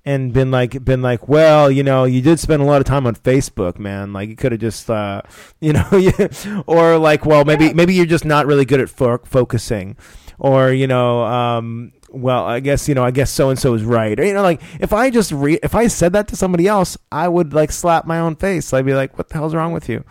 [0.05, 3.07] and been like been like well you know you did spend a lot of time
[3.07, 4.13] on facebook man.
[4.13, 5.21] Like you could have just uh
[5.59, 5.87] you know
[6.67, 9.97] or like well maybe maybe you're just not really good at fo- focusing.
[10.37, 13.83] Or you know um well i guess you know i guess so and so is
[13.83, 14.19] right.
[14.19, 16.97] Or you know like if i just re- if i said that to somebody else
[17.11, 18.71] i would like slap my own face.
[18.73, 20.03] I'd be like what the hell's wrong with you?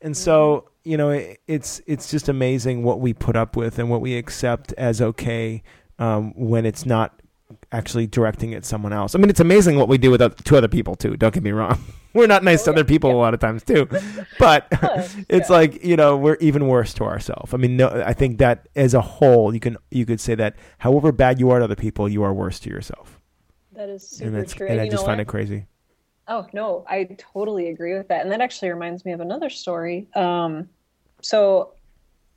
[0.00, 0.90] And so mm-hmm.
[0.90, 4.16] you know it, it's it's just amazing what we put up with and what we
[4.16, 5.62] accept as okay
[5.98, 7.20] um, when it's not
[7.72, 9.14] actually directing at someone else.
[9.14, 11.16] I mean, it's amazing what we do with other, to other people too.
[11.16, 11.78] Don't get me wrong.
[12.14, 13.16] We're not nice oh, to other people yeah.
[13.16, 13.88] a lot of times too,
[14.38, 14.66] but
[15.28, 15.56] it's yeah.
[15.56, 17.52] like you know we're even worse to ourselves.
[17.52, 20.56] I mean, no, I think that as a whole, you can you could say that
[20.78, 23.20] however bad you are to other people, you are worse to yourself.
[23.72, 24.66] That is super and true.
[24.66, 25.24] And, and I just find what?
[25.24, 25.66] it crazy.
[26.26, 30.08] Oh no, I totally agree with that, and that actually reminds me of another story.
[30.14, 30.70] Um,
[31.20, 31.74] so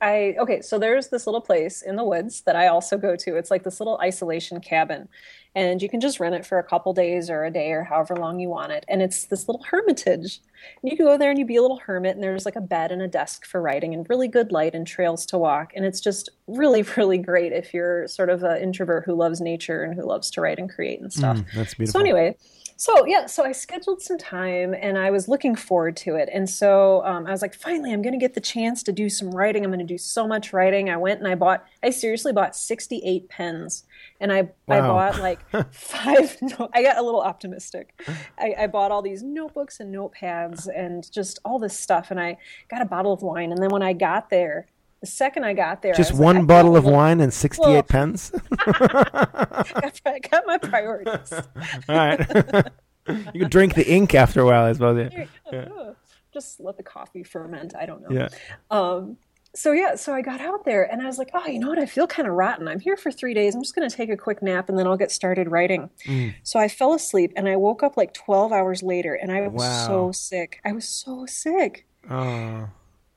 [0.02, 3.36] I okay, so there's this little place in the woods that I also go to.
[3.36, 5.10] It's like this little isolation cabin,
[5.56, 8.16] and you can just rent it for a couple days or a day or however
[8.16, 8.86] long you want it.
[8.88, 10.40] And it's this little hermitage.
[10.82, 12.62] And you can go there and you be a little hermit, and there's like a
[12.62, 15.74] bed and a desk for writing, and really good light and trails to walk.
[15.76, 19.84] And it's just really, really great if you're sort of an introvert who loves nature
[19.84, 21.38] and who loves to write and create and stuff.
[21.38, 22.00] Mm, that's beautiful.
[22.00, 22.38] So anyway,
[22.80, 26.30] so yeah, so I scheduled some time and I was looking forward to it.
[26.32, 29.10] And so um, I was like, finally, I'm going to get the chance to do
[29.10, 29.66] some writing.
[29.66, 30.90] I'm going to do so much writing.
[30.90, 33.84] I went and I bought, I seriously bought 68 pens.
[34.22, 34.52] And I, wow.
[34.70, 35.40] I bought like
[35.74, 38.02] five, no, I got a little optimistic.
[38.38, 42.12] I, I bought all these notebooks and notepads and just all this stuff.
[42.12, 42.38] And I
[42.72, 43.52] got a bottle of wine.
[43.52, 44.68] And then when I got there,
[45.02, 48.32] the second I got there, just one like, bottle of wine and sixty-eight well, pens.
[48.60, 51.32] I got my priorities.
[51.34, 51.42] All
[51.88, 52.20] right,
[53.34, 55.10] you can drink the ink after a while, I suppose.
[55.14, 55.26] Yeah.
[55.52, 55.92] yeah.
[56.34, 57.74] Just let the coffee ferment.
[57.80, 58.16] I don't know.
[58.16, 58.28] Yeah.
[58.70, 59.18] Um,
[59.56, 61.80] so yeah, so I got out there and I was like, oh, you know what?
[61.80, 62.68] I feel kind of rotten.
[62.68, 63.56] I'm here for three days.
[63.56, 65.90] I'm just going to take a quick nap and then I'll get started writing.
[66.06, 66.36] Mm.
[66.44, 69.64] So I fell asleep and I woke up like 12 hours later and I was
[69.64, 69.88] wow.
[69.88, 70.62] so sick.
[70.64, 71.88] I was so sick.
[72.12, 72.70] Oh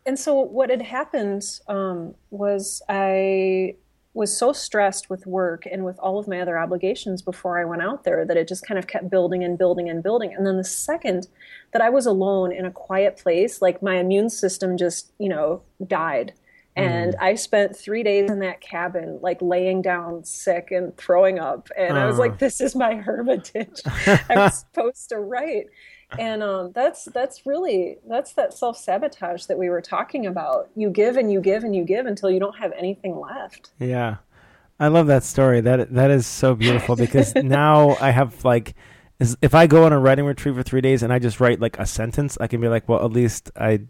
[0.07, 3.77] and so what had happened um, was I
[4.15, 7.81] was so stressed with work and with all of my other obligations before I went
[7.81, 10.35] out there that it just kind of kept building and building and building.
[10.35, 11.29] And then the second
[11.73, 15.63] that I was alone in a quiet place, like my immune system just, you know,
[15.87, 16.35] died.
[16.75, 21.69] And I spent three days in that cabin, like laying down sick and throwing up.
[21.77, 23.83] And I was like, this is my hermitage.
[24.31, 25.67] I'm supposed to write.
[26.19, 30.69] And um, that's that's really that's that self sabotage that we were talking about.
[30.75, 33.71] You give and you give and you give until you don't have anything left.
[33.79, 34.17] Yeah,
[34.79, 35.61] I love that story.
[35.61, 38.75] That that is so beautiful because now I have like,
[39.41, 41.79] if I go on a writing retreat for three days and I just write like
[41.79, 43.81] a sentence, I can be like, well, at least I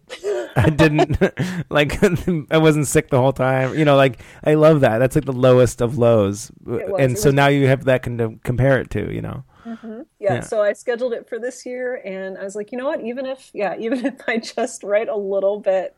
[0.56, 1.20] I didn't
[1.70, 2.02] like
[2.50, 3.76] I wasn't sick the whole time.
[3.78, 4.98] You know, like I love that.
[4.98, 6.50] That's like the lowest of lows.
[6.98, 9.44] and so now you have that to compare it to, you know.
[9.72, 10.02] Mm-hmm.
[10.18, 12.86] Yeah, yeah, so I scheduled it for this year and I was like, you know
[12.86, 15.96] what, even if yeah, even if I just write a little bit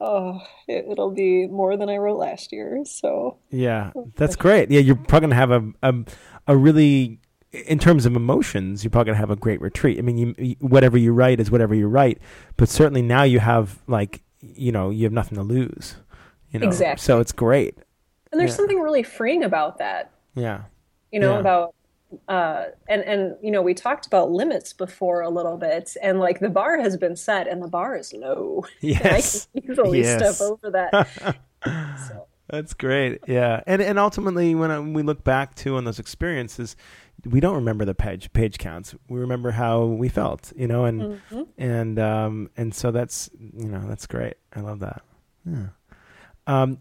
[0.00, 2.82] oh, it, will be more than I wrote last year.
[2.84, 4.70] So yeah, that's great.
[4.70, 5.94] Yeah, you're probably gonna have a a,
[6.48, 7.20] a really
[7.52, 9.98] in terms of emotions, you're probably gonna have a great retreat.
[9.98, 12.18] I mean, you, you, whatever you write is whatever you write,
[12.56, 15.96] but certainly now you have like you know you have nothing to lose.
[16.50, 16.68] You know?
[16.68, 17.02] Exactly.
[17.02, 17.78] So it's great.
[18.30, 18.56] And there's yeah.
[18.56, 20.12] something really freeing about that.
[20.34, 20.62] Yeah.
[21.10, 21.40] You know yeah.
[21.40, 21.74] about
[22.28, 26.40] uh, and and you know we talked about limits before a little bit, and like
[26.40, 28.64] the bar has been set, and the bar is low.
[28.80, 29.48] Yes.
[29.56, 30.36] I can easily yes.
[30.36, 31.36] step over that.
[32.08, 32.26] so.
[32.48, 33.20] That's great.
[33.26, 36.76] Yeah, and and ultimately, when I, we look back to on those experiences,
[37.24, 38.94] we don't remember the page page counts.
[39.08, 41.42] We remember how we felt, you know, and mm-hmm.
[41.56, 44.34] and um and so that's you know that's great.
[44.54, 45.02] I love that.
[45.46, 45.68] Yeah.
[46.46, 46.78] Um,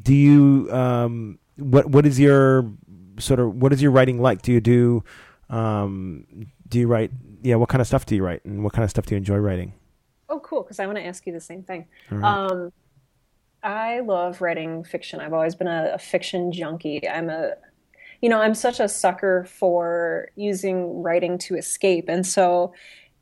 [0.00, 2.70] do you um what what is your
[3.18, 4.42] sort of what is your writing like?
[4.42, 5.04] Do you do
[5.50, 6.26] um
[6.68, 7.10] do you write
[7.42, 9.18] yeah what kind of stuff do you write and what kind of stuff do you
[9.18, 9.74] enjoy writing?
[10.28, 10.62] Oh, cool!
[10.62, 11.86] Because I want to ask you the same thing.
[12.10, 12.50] Right.
[12.50, 12.72] Um,
[13.62, 15.20] I love writing fiction.
[15.20, 17.08] I've always been a, a fiction junkie.
[17.08, 17.54] I'm a
[18.20, 22.08] you know, I'm such a sucker for using writing to escape.
[22.08, 22.72] And so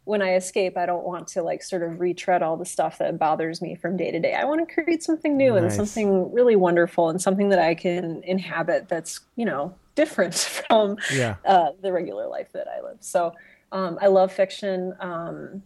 [0.05, 3.19] when I escape, I don't want to like sort of retread all the stuff that
[3.19, 4.35] bothers me from day to day.
[4.35, 5.63] I want to create something new nice.
[5.63, 10.35] and something really wonderful and something that I can inhabit that's, you know, different
[10.69, 11.37] from yeah.
[11.45, 12.99] uh, the regular life that I live.
[13.01, 13.33] So
[13.73, 14.95] um, I love fiction.
[15.01, 15.63] Um,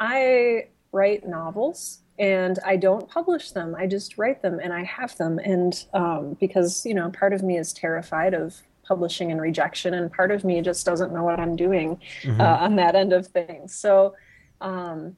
[0.00, 3.76] I write novels and I don't publish them.
[3.78, 5.38] I just write them and I have them.
[5.38, 10.10] And um, because, you know, part of me is terrified of publishing and rejection, and
[10.10, 12.40] part of me just doesn't know what I'm doing mm-hmm.
[12.40, 13.74] uh, on that end of things.
[13.74, 14.14] So,
[14.62, 15.14] um,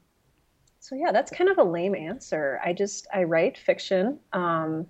[0.81, 2.59] so yeah, that's kind of a lame answer.
[2.63, 4.19] I just, I write fiction.
[4.33, 4.87] Um,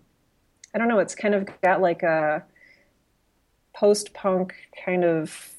[0.74, 2.44] I don't know, it's kind of got like a
[3.74, 4.54] post punk
[4.86, 5.52] kind of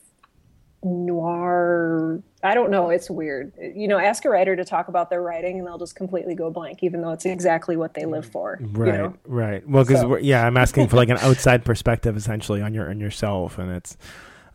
[0.84, 5.22] noir i don't know it's weird you know ask a writer to talk about their
[5.22, 8.58] writing and they'll just completely go blank even though it's exactly what they live for
[8.72, 9.14] right you know?
[9.24, 10.16] right well because so.
[10.16, 13.96] yeah i'm asking for like an outside perspective essentially on your on yourself and it's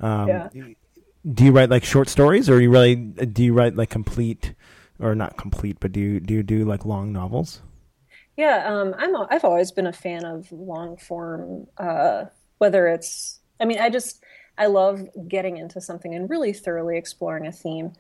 [0.02, 0.50] um yeah.
[1.32, 4.54] do you write like short stories or you really do you write like complete
[5.00, 7.62] or not complete but do you do you do like long novels
[8.36, 12.26] yeah um i'm a, i've always been a fan of long form uh
[12.58, 14.24] whether it's i mean i just
[14.58, 17.93] I love getting into something and really thoroughly exploring a theme.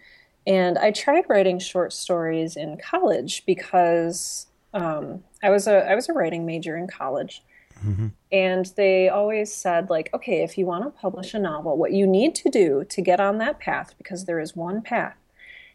[0.45, 6.09] And I tried writing short stories in college because um, I was a I was
[6.09, 7.43] a writing major in college,
[7.85, 8.07] mm-hmm.
[8.31, 12.07] and they always said like, okay, if you want to publish a novel, what you
[12.07, 15.17] need to do to get on that path, because there is one path,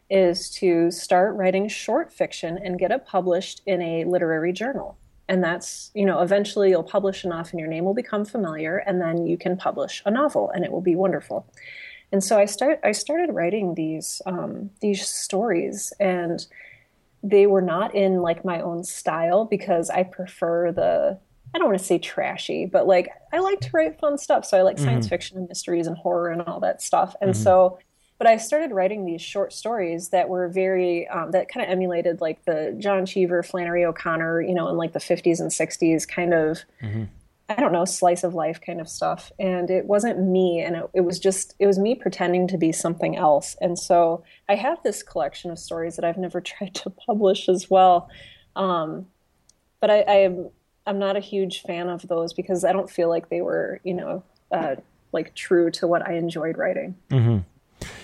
[0.09, 4.97] is to start writing short fiction and get it published in a literary journal
[5.33, 9.01] and that's you know eventually you'll publish enough and your name will become familiar and
[9.01, 11.47] then you can publish a novel and it will be wonderful
[12.12, 16.47] and so i start i started writing these um, these stories and
[17.23, 21.18] they were not in like my own style because i prefer the
[21.55, 24.59] i don't want to say trashy but like i like to write fun stuff so
[24.59, 24.85] i like mm-hmm.
[24.85, 27.42] science fiction and mysteries and horror and all that stuff and mm-hmm.
[27.42, 27.79] so
[28.22, 32.20] but I started writing these short stories that were very um, that kind of emulated
[32.20, 36.32] like the John Cheever, Flannery O'Connor, you know, in like the 50s and 60s kind
[36.32, 36.61] of.
[36.80, 37.04] Mm-hmm.
[37.48, 39.32] I don't know, slice of life kind of stuff.
[39.40, 40.61] And it wasn't me.
[40.61, 43.56] And it, it, was just, it was me pretending to be something else.
[43.61, 47.68] And so I have this collection of stories that I've never tried to publish as
[47.68, 48.08] well.
[48.54, 49.06] Um,
[49.80, 50.50] but I, I am,
[50.87, 53.94] I'm not a huge fan of those because I don't feel like they were, you
[53.94, 54.76] know, uh,
[55.11, 56.94] like true to what I enjoyed writing.
[57.11, 57.38] Mm-hmm.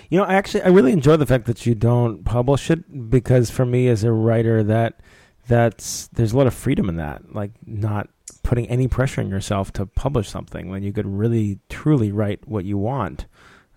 [0.09, 3.51] You know, I actually, I really enjoy the fact that you don't publish it because
[3.51, 5.01] for me as a writer, that
[5.47, 8.09] that's there's a lot of freedom in that, like not
[8.43, 12.65] putting any pressure on yourself to publish something when you could really truly write what
[12.65, 13.27] you want,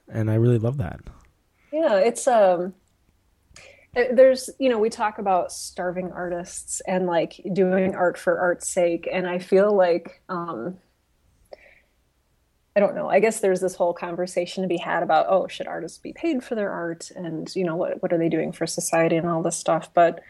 [0.08, 1.02] and I really love that.
[1.72, 2.74] Yeah, it's um
[3.96, 8.70] uh, there's you know we talk about starving artists and like doing art for art's
[8.70, 10.78] sake and i feel like um
[12.76, 13.10] I don't know.
[13.10, 16.44] I guess there's this whole conversation to be had about, oh, should artists be paid
[16.44, 19.42] for their art, and you know, what what are they doing for society and all
[19.42, 19.94] this stuff.
[19.94, 20.22] But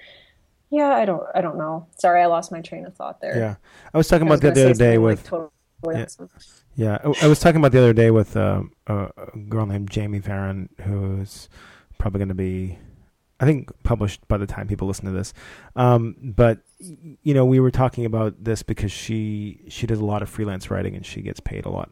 [0.72, 1.24] Yeah, I don't.
[1.36, 1.88] I don't know.
[1.98, 3.38] Sorry, I lost my train of thought there.
[3.38, 3.56] Yeah,
[3.94, 5.20] I was talking I was about that the other day with.
[5.20, 5.52] Like totally
[5.84, 6.06] yeah,
[6.76, 9.10] yeah, I, I was talking about the other day with uh, a
[9.50, 11.50] girl named Jamie Farron, who's
[11.98, 12.78] probably going to be,
[13.40, 15.34] I think, published by the time people listen to this.
[15.76, 20.22] Um, but you know, we were talking about this because she she does a lot
[20.22, 21.92] of freelance writing and she gets paid a lot.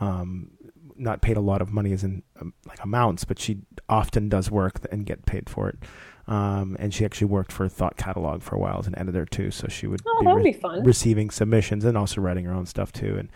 [0.00, 0.50] Um,
[0.96, 4.50] not paid a lot of money as in um, like amounts, but she often does
[4.50, 5.78] work and get paid for it.
[6.26, 9.50] Um, and she actually worked for Thought Catalog for a while as an editor too.
[9.50, 12.92] So she would oh, be, re- be receiving submissions and also writing her own stuff
[12.92, 13.16] too.
[13.18, 13.30] And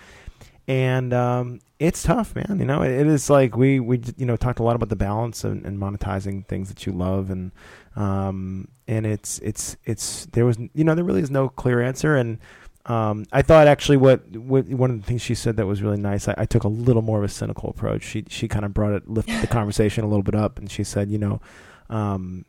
[0.67, 2.57] and um, it's tough, man.
[2.59, 4.97] You know, it, it is like we we you know talked a lot about the
[4.97, 7.53] balance and, and monetizing things that you love, and
[7.97, 12.17] um, and it's it's it's there was you know there really is no clear answer
[12.17, 12.39] and
[12.87, 15.97] um, I thought actually what, what, one of the things she said that was really
[15.97, 16.29] nice.
[16.29, 18.03] I, I, took a little more of a cynical approach.
[18.03, 20.85] She she kind of brought it lifted the conversation a little bit up, and she
[20.85, 21.41] said, you know,
[21.89, 22.45] um,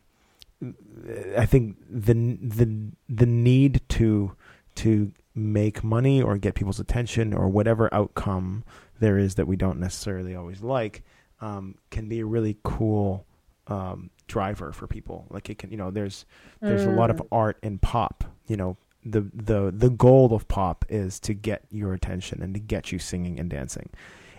[1.38, 4.36] I think the the the need to
[4.76, 8.64] to make money or get people's attention or whatever outcome
[9.00, 11.04] there is that we don't necessarily always like
[11.42, 13.26] um, can be a really cool
[13.68, 15.28] um, driver for people.
[15.30, 16.26] Like it can, you know, there's
[16.62, 16.94] there's mm.
[16.94, 17.28] a lot of mm.
[17.32, 18.24] art in pop.
[18.48, 22.60] You know, the the the goal of pop is to get your attention and to
[22.60, 23.90] get you singing and dancing.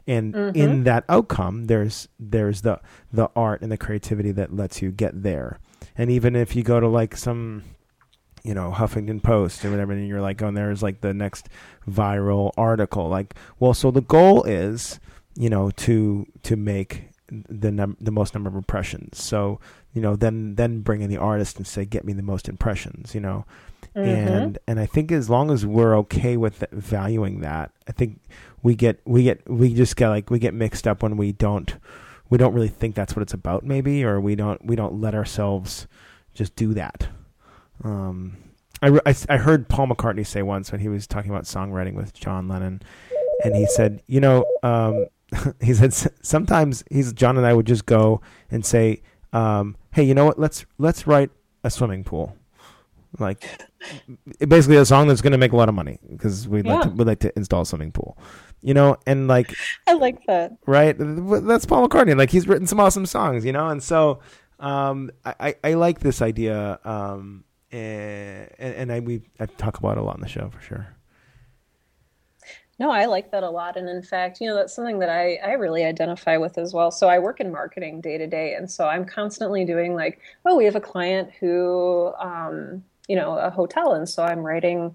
[0.08, 0.56] And mm-hmm.
[0.56, 2.80] in that outcome there's there's the
[3.12, 5.58] the art and the creativity that lets you get there.
[5.96, 7.62] And even if you go to like some
[8.42, 11.48] you know huffington post or whatever and you're like oh there's like the next
[11.88, 15.00] viral article like well so the goal is
[15.34, 19.22] you know to to make the num- the most number of impressions.
[19.22, 19.60] So
[19.92, 23.14] you know then then bring in the artist and say get me the most impressions
[23.14, 23.44] you know
[23.96, 24.28] Mm-hmm.
[24.28, 28.20] And and I think as long as we're okay with valuing that, I think
[28.62, 31.76] we get we get we just get like we get mixed up when we don't
[32.28, 35.14] we don't really think that's what it's about maybe or we don't we don't let
[35.14, 35.86] ourselves
[36.34, 37.08] just do that.
[37.82, 38.36] Um,
[38.82, 42.12] I, I, I heard Paul McCartney say once when he was talking about songwriting with
[42.12, 42.82] John Lennon,
[43.44, 45.06] and he said, you know, um,
[45.62, 50.14] he said sometimes he's John and I would just go and say, um, hey, you
[50.14, 50.38] know what?
[50.38, 51.30] Let's let's write
[51.64, 52.36] a swimming pool.
[53.18, 53.48] Like
[54.46, 56.74] basically a song that's going to make a lot of money because we'd yeah.
[56.74, 58.18] like to we'd like to install a swimming pool,
[58.60, 59.54] you know, and like
[59.86, 60.56] I like that.
[60.66, 62.16] Right, that's Paul McCartney.
[62.16, 64.20] Like he's written some awesome songs, you know, and so
[64.60, 70.00] um, I, I like this idea, um, and, and I we I talk about it
[70.00, 70.96] a lot in the show for sure.
[72.78, 73.78] No, I like that a lot.
[73.78, 76.90] And in fact, you know, that's something that I, I really identify with as well.
[76.90, 78.52] So I work in marketing day to day.
[78.52, 83.38] And so I'm constantly doing like, oh, we have a client who, um, you know
[83.38, 84.94] a hotel and so i'm writing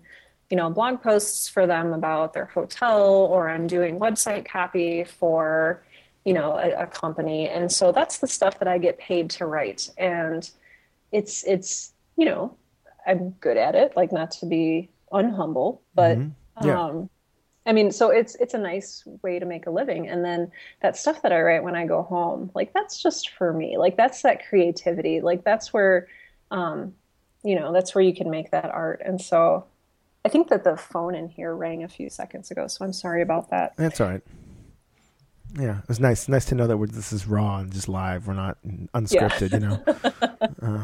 [0.50, 5.84] you know blog posts for them about their hotel or i'm doing website copy for
[6.26, 9.46] you know a, a, company and so that's the stuff that i get paid to
[9.46, 10.52] write and
[11.12, 12.56] it's it's you know
[13.08, 16.68] i'm good at it like not to be unhumble but mm-hmm.
[16.68, 16.82] yeah.
[16.82, 17.10] um
[17.66, 20.10] I mean, so it's it's a nice way to make a living.
[20.10, 23.54] And then that stuff that I write when I go home, like that's just for
[23.54, 23.78] me.
[23.78, 25.22] Like that's that creativity.
[25.22, 26.08] Like that's where
[26.50, 26.96] um,
[27.44, 29.02] you know, that's where you can make that art.
[29.04, 29.66] And so
[30.24, 33.22] I think that the phone in here rang a few seconds ago, so I'm sorry
[33.22, 33.76] about that.
[33.78, 34.22] That's all right.
[35.60, 36.30] Yeah, it was nice.
[36.30, 38.28] Nice to know that we're, this is raw and just live.
[38.28, 38.58] We're not
[38.94, 39.58] unscripted, yeah.
[39.58, 40.84] you know.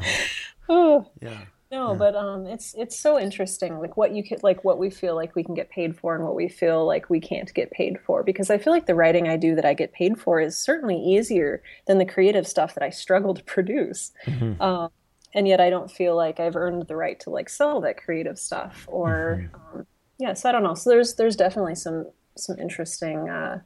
[1.00, 1.38] uh, yeah.
[1.70, 1.98] No, yeah.
[1.98, 5.36] but um, it's it's so interesting, like what you could like what we feel like
[5.36, 8.24] we can get paid for and what we feel like we can't get paid for.
[8.24, 10.98] Because I feel like the writing I do that I get paid for is certainly
[10.98, 14.12] easier than the creative stuff that I struggle to produce.
[14.26, 14.62] Mm-hmm.
[14.62, 14.90] Um,
[15.34, 18.40] and yet I don't feel like I've earned the right to like sell that creative
[18.40, 19.80] stuff or mm-hmm.
[19.80, 19.88] um,
[20.18, 20.74] yeah so I don't know.
[20.74, 23.60] So there's there's definitely some some interesting uh,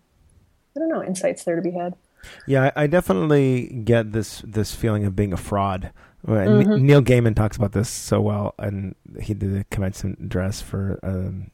[0.76, 1.96] I don't know insights there to be had.
[2.48, 5.92] Yeah I, I definitely get this this feeling of being a fraud.
[6.26, 6.86] Mm-hmm.
[6.86, 11.50] Neil Gaiman talks about this so well and he did a commencement address for um,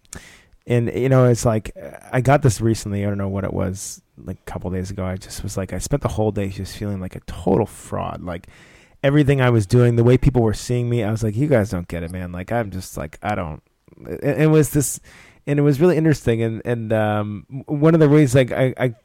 [0.68, 1.72] and you know it's like
[2.12, 3.06] I got this recently.
[3.06, 5.06] I don't know what it was like a couple days ago.
[5.06, 8.22] I just was like I spent the whole day just feeling like a total fraud.
[8.22, 8.48] Like
[9.04, 11.70] everything I was doing, the way people were seeing me, I was like, you guys
[11.70, 12.32] don't get it, man.
[12.32, 13.62] Like I'm just like I don't.
[14.06, 15.00] It, it was this,
[15.46, 16.42] and it was really interesting.
[16.42, 18.96] And and um, one of the ways, like I, I,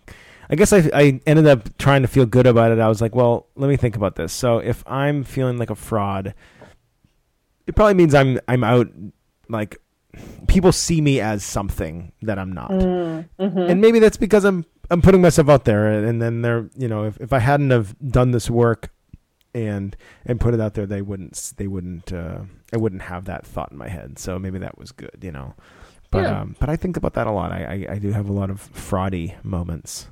[0.50, 2.78] I guess I I ended up trying to feel good about it.
[2.78, 4.32] I was like, well, let me think about this.
[4.32, 6.34] So if I'm feeling like a fraud,
[7.66, 8.88] it probably means I'm I'm out
[9.48, 9.78] like
[10.46, 12.70] people see me as something that I'm not.
[12.70, 13.58] Mm, mm-hmm.
[13.58, 17.04] And maybe that's because I'm I'm putting myself out there and then they're you know,
[17.04, 18.90] if, if I hadn't have done this work
[19.54, 22.40] and and put it out there, they wouldn't they wouldn't uh,
[22.72, 24.18] I wouldn't have that thought in my head.
[24.18, 25.54] So maybe that was good, you know.
[26.10, 26.40] But yeah.
[26.40, 27.52] um, but I think about that a lot.
[27.52, 30.08] I, I, I do have a lot of fraudy moments.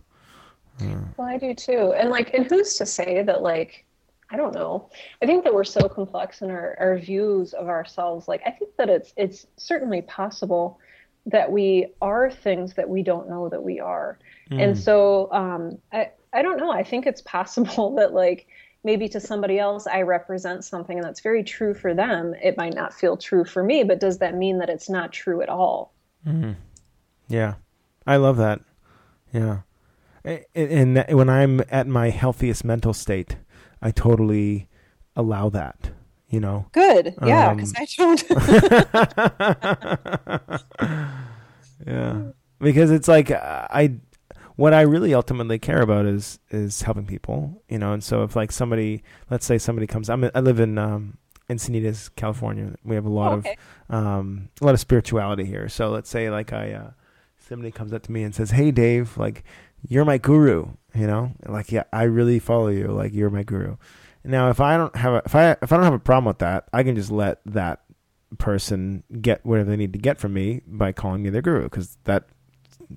[0.81, 1.93] Uh, well, I do too.
[1.97, 3.85] And like, and who's to say that like
[4.31, 4.89] I don't know.
[5.23, 8.29] I think that we're so complex in our, our views of ourselves.
[8.29, 10.79] Like I think that it's it's certainly possible
[11.27, 14.19] that we are things that we don't know that we are.
[14.51, 14.63] Mm.
[14.63, 16.71] And so um, I I don't know.
[16.71, 18.47] I think it's possible that like
[18.83, 22.35] maybe to somebody else I represent something and that's very true for them.
[22.43, 25.43] It might not feel true for me, but does that mean that it's not true
[25.43, 25.93] at all?
[26.27, 26.57] Mm.
[27.29, 27.55] Yeah,
[28.07, 28.61] I love that.
[29.33, 29.61] Yeah,
[30.55, 33.37] and when I'm at my healthiest mental state,
[33.81, 34.69] I totally
[35.17, 35.91] allow that.
[36.29, 36.67] You know.
[36.73, 37.15] Good.
[37.25, 38.25] Yeah, because um, I don't.
[41.87, 42.23] yeah,
[42.61, 43.97] because it's like I,
[44.61, 47.63] what I really ultimately care about is is helping people.
[47.71, 50.77] You know, and so if like somebody, let's say somebody comes, I'm I live in
[50.77, 51.17] um,
[51.49, 52.75] Encinitas, California.
[52.85, 53.57] We have a lot oh, okay.
[53.89, 55.71] of um, a lot of spirituality here.
[55.71, 56.91] So let's say like I uh,
[57.39, 59.45] somebody comes up to me and says, "Hey, Dave, like
[59.89, 62.89] you're my guru." You know, like yeah, I really follow you.
[62.89, 63.79] Like you're my guru.
[64.25, 66.39] Now, if I don't have a, if I if I don't have a problem with
[66.41, 67.81] that, I can just let that
[68.37, 71.97] person get whatever they need to get from me by calling me their guru because
[72.05, 72.29] that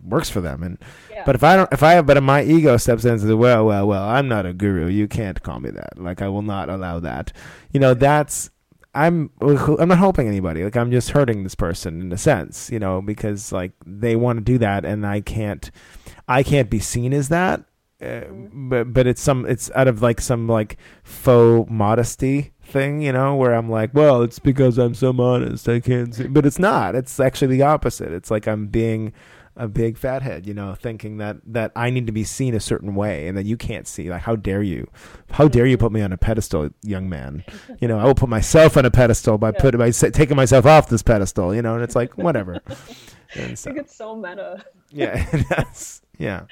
[0.03, 0.63] works for them.
[0.63, 0.77] And
[1.11, 1.23] yeah.
[1.25, 3.65] but if I don't, if I have, but my ego steps in and says, "Well,
[3.65, 4.87] well, well, I'm not a guru.
[4.87, 5.97] You can't call me that.
[5.97, 7.33] Like I will not allow that."
[7.71, 8.49] You know, that's
[8.95, 10.63] I'm I'm not helping anybody.
[10.63, 14.37] Like I'm just hurting this person in a sense, you know, because like they want
[14.37, 15.71] to do that, and I can't,
[16.27, 17.63] I can't be seen as that.
[18.01, 23.11] Uh, but but it's some it's out of like some like faux modesty thing, you
[23.11, 26.27] know, where I'm like, well, it's because I'm so modest, I can't see.
[26.27, 26.93] But it's not.
[26.93, 28.11] It's actually the opposite.
[28.11, 29.13] It's like I'm being
[29.55, 32.95] a big fathead, you know, thinking that that I need to be seen a certain
[32.95, 34.09] way and that you can't see.
[34.09, 34.89] Like, how dare you?
[35.31, 37.43] How dare you put me on a pedestal, young man?
[37.79, 39.59] You know, I will put myself on a pedestal by yeah.
[39.59, 41.53] putting by taking myself off this pedestal.
[41.53, 42.61] You know, and it's like whatever.
[43.35, 44.63] and so, it's so meta.
[44.89, 46.45] yeah, that's yeah.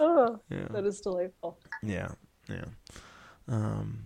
[0.00, 0.68] Oh, yeah.
[0.70, 1.58] that is delightful.
[1.82, 2.08] Yeah,
[2.48, 2.64] yeah,
[3.46, 4.04] um,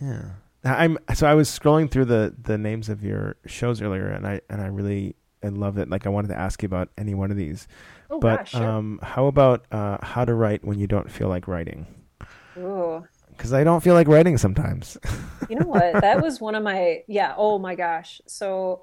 [0.00, 0.30] yeah.
[0.64, 4.40] I'm so I was scrolling through the the names of your shows earlier, and I
[4.48, 5.90] and I really I love it.
[5.90, 7.68] Like I wanted to ask you about any one of these.
[8.10, 8.62] Oh, but gosh, sure.
[8.62, 11.86] um, how about uh, how to write when you don't feel like writing?
[12.56, 13.04] Ooh.
[13.30, 14.96] Because I don't feel like writing sometimes.
[15.48, 15.92] you know what?
[16.00, 17.34] That was one of my yeah.
[17.36, 18.20] Oh my gosh.
[18.26, 18.82] So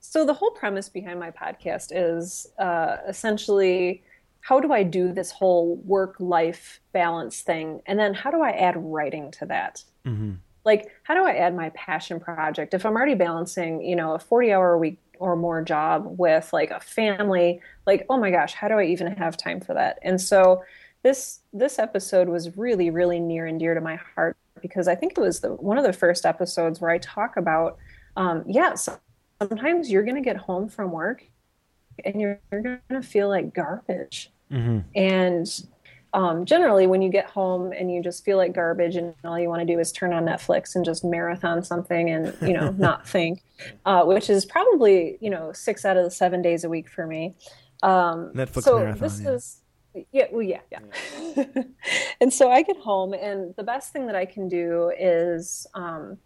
[0.00, 4.02] so the whole premise behind my podcast is uh, essentially
[4.40, 8.50] how do I do this whole work life balance thing, and then how do I
[8.50, 9.84] add writing to that?
[10.06, 10.32] Mm-hmm.
[10.64, 14.18] Like, how do I add my passion project if I'm already balancing, you know, a
[14.18, 18.54] 40 hour a week or more job with like a family like oh my gosh
[18.54, 20.62] how do i even have time for that and so
[21.02, 25.12] this this episode was really really near and dear to my heart because i think
[25.12, 27.78] it was the one of the first episodes where i talk about
[28.16, 28.74] um yeah
[29.40, 31.24] sometimes you're going to get home from work
[32.04, 34.78] and you're, you're going to feel like garbage mm-hmm.
[34.94, 35.66] and
[36.12, 39.48] um, generally when you get home and you just feel like garbage and all you
[39.48, 43.06] want to do is turn on netflix and just marathon something and you know not
[43.06, 43.42] think
[43.86, 47.06] uh, which is probably you know six out of the seven days a week for
[47.06, 47.34] me
[47.82, 49.30] um, netflix so marathon, this yeah.
[49.30, 49.60] is
[50.12, 50.78] yeah well yeah yeah,
[51.36, 51.44] yeah.
[52.20, 56.18] and so i get home and the best thing that i can do is um,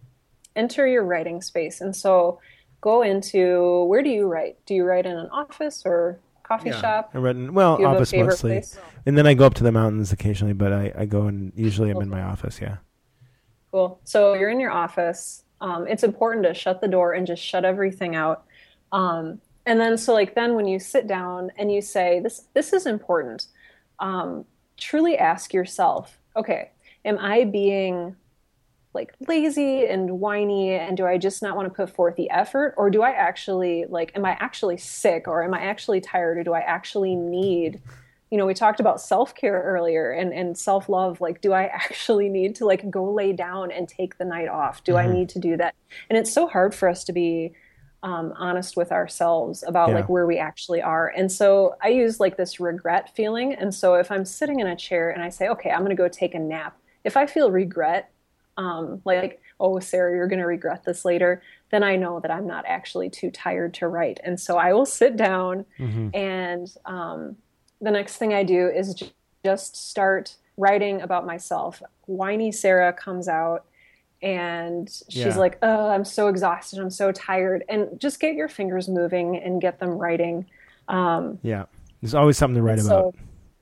[0.57, 2.41] enter your writing space and so
[2.81, 6.81] go into where do you write do you write in an office or coffee yeah.
[6.81, 7.11] shop?
[7.13, 8.79] I read in, well, office mostly, place?
[9.05, 10.53] and then I go up to the mountains occasionally.
[10.53, 12.61] But I, I go and usually I'm in my office.
[12.61, 12.77] Yeah.
[13.73, 14.01] Cool.
[14.05, 15.43] So you're in your office.
[15.61, 18.45] Um, it's important to shut the door and just shut everything out.
[18.93, 22.73] Um, and then so like then when you sit down and you say this this
[22.73, 23.47] is important,
[23.99, 24.45] um,
[24.77, 26.71] truly ask yourself, okay,
[27.05, 28.15] am I being
[28.95, 32.75] like lazy and whiny and do i just not want to put forth the effort?
[32.77, 36.45] Or do i actually like am i actually sick or am i actually tired or
[36.45, 37.81] do i actually need
[38.31, 42.55] you know we talked about self-care earlier and and self-love like do i actually need
[42.57, 44.83] to like go lay down and take the night off?
[44.85, 45.09] Do mm-hmm.
[45.09, 45.75] i need to do that?
[46.09, 47.53] And it's so hard for us to be
[48.03, 49.95] um, honest with ourselves about yeah.
[49.95, 51.09] like where we actually are.
[51.09, 53.55] And so i use like this regret feeling.
[53.55, 55.97] And so if i'm sitting in a chair and i say okay i'm going to
[55.97, 56.77] go take a nap.
[57.05, 58.11] If i feel regret
[58.57, 62.47] um, like, oh, Sarah, you're going to regret this later, then I know that I'm
[62.47, 64.21] not actually too tired to write.
[64.25, 66.09] And so I will sit down, mm-hmm.
[66.15, 67.37] and um,
[67.81, 69.13] the next thing I do is j-
[69.45, 71.83] just start writing about myself.
[72.07, 73.65] Whiny Sarah comes out.
[74.23, 75.37] And she's yeah.
[75.37, 76.79] like, "Oh, I'm so exhausted.
[76.79, 80.47] I'm so tired." And just get your fingers moving and get them writing.
[80.89, 81.67] Um, yeah,
[82.01, 83.15] there's always something to write about.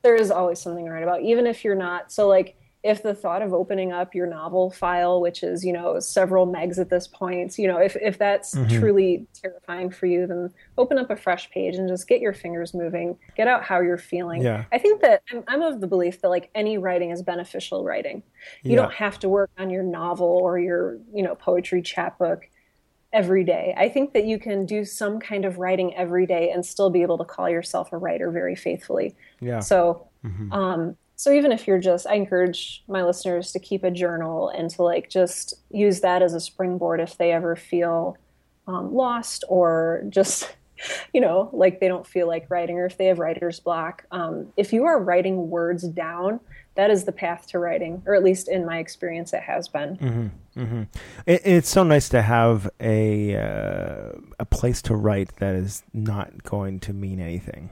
[0.03, 2.11] there is always something to write about, even if you're not.
[2.11, 5.99] So, like, if the thought of opening up your novel file, which is, you know,
[6.01, 8.77] several megs at this point, you know, if, if that's mm-hmm.
[8.77, 12.73] truly terrifying for you, then open up a fresh page and just get your fingers
[12.73, 14.41] moving, get out how you're feeling.
[14.41, 14.65] Yeah.
[14.73, 18.21] I think that I'm, I'm of the belief that like any writing is beneficial writing.
[18.63, 18.81] You yeah.
[18.81, 22.49] don't have to work on your novel or your, you know, poetry chapbook
[23.13, 23.73] every day.
[23.77, 27.01] I think that you can do some kind of writing every day and still be
[27.01, 29.15] able to call yourself a writer very faithfully.
[29.39, 29.59] Yeah.
[29.59, 30.51] So, mm-hmm.
[30.51, 34.69] um, so even if you're just i encourage my listeners to keep a journal and
[34.69, 38.17] to like just use that as a springboard if they ever feel
[38.67, 40.55] um, lost or just
[41.13, 44.05] you know like they don't feel like writing or if they have writer's block.
[44.11, 46.39] Um, if you are writing words down
[46.75, 49.97] that is the path to writing or at least in my experience it has been.
[49.97, 50.83] Mm-hmm, mm-hmm.
[51.25, 56.43] It, it's so nice to have a uh, a place to write that is not
[56.43, 57.69] going to mean anything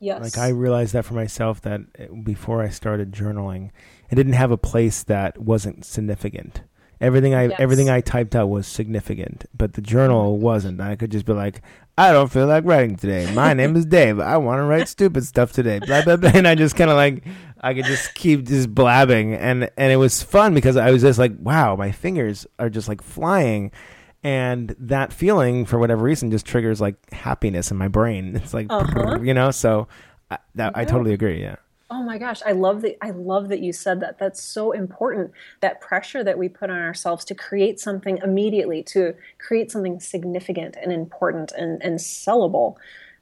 [0.00, 0.22] Yes.
[0.22, 3.70] Like I realized that for myself that before I started journaling,
[4.10, 6.62] I didn't have a place that wasn't significant.
[7.00, 7.56] Everything I yes.
[7.60, 10.42] everything I typed out was significant, but the journal mm-hmm.
[10.42, 10.80] wasn't.
[10.80, 11.62] I could just be like,
[11.96, 13.32] I don't feel like writing today.
[13.32, 14.18] My name is Dave.
[14.18, 15.78] I want to write stupid stuff today.
[15.78, 16.32] Blah blah blah.
[16.34, 17.24] And I just kind of like
[17.60, 21.20] I could just keep just blabbing, and and it was fun because I was just
[21.20, 23.70] like, wow, my fingers are just like flying,
[24.22, 28.36] and that feeling for whatever reason just triggers like happiness in my brain.
[28.42, 29.20] It's like uh-huh.
[29.22, 29.50] you know?
[29.50, 29.88] So
[30.30, 30.80] I, that, yeah.
[30.80, 31.56] I totally agree yeah.
[31.90, 34.18] Oh my gosh i love that i love that you said that.
[34.18, 39.14] That's so important that pressure that we put on ourselves to create something immediately to
[39.38, 42.76] create something significant and important and, and sellable.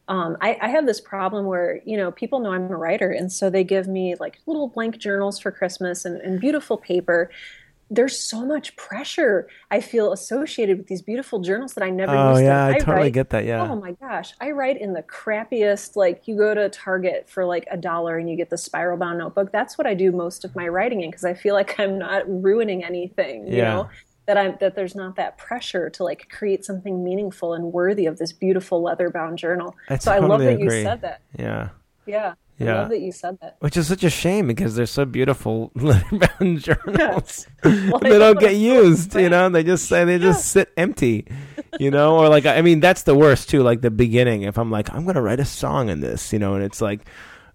[0.09, 3.32] Um, I, I, have this problem where you know people know i'm a writer and
[3.32, 7.28] so they give me like little blank journals for christmas and, and beautiful paper
[7.89, 12.30] there's so much pressure I feel associated with these beautiful journals that I never oh,
[12.30, 12.55] used yeah, to.
[12.55, 13.45] I, I totally write, get that.
[13.45, 13.62] Yeah.
[13.62, 15.95] Oh my gosh, I write in the crappiest.
[15.95, 19.18] Like you go to Target for like a dollar and you get the spiral bound
[19.18, 19.53] notebook.
[19.53, 22.24] That's what I do most of my writing in because I feel like I'm not
[22.28, 23.47] ruining anything.
[23.47, 23.74] You yeah.
[23.74, 23.91] know
[24.26, 28.18] that I'm that there's not that pressure to like create something meaningful and worthy of
[28.18, 29.76] this beautiful leather bound journal.
[29.89, 30.78] I so totally I love that agree.
[30.78, 31.20] you said that.
[31.39, 31.68] Yeah.
[32.07, 32.34] Yeah.
[32.59, 32.74] Yeah.
[32.74, 33.57] I love that you said that.
[33.61, 37.46] Which is such a shame because they're so beautiful leather-bound journals.
[37.64, 37.90] Yeah.
[37.90, 39.48] Well, they don't get used, you know.
[39.48, 40.62] They just say they just yeah.
[40.62, 41.26] sit empty,
[41.78, 42.16] you know.
[42.16, 43.62] Or like, I mean, that's the worst too.
[43.62, 46.54] Like the beginning, if I'm like, I'm gonna write a song in this, you know,
[46.54, 47.07] and it's like,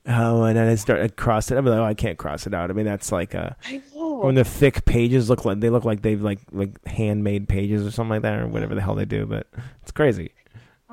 [0.07, 1.57] oh, and then I start to cross it.
[1.57, 2.69] I'm like, oh, I can't cross it out.
[2.69, 3.55] I mean, that's like a
[3.95, 7.91] when the thick pages look like they look like they've like like handmade pages or
[7.91, 9.25] something like that, or whatever the hell they do.
[9.25, 9.47] But
[9.81, 10.31] it's crazy.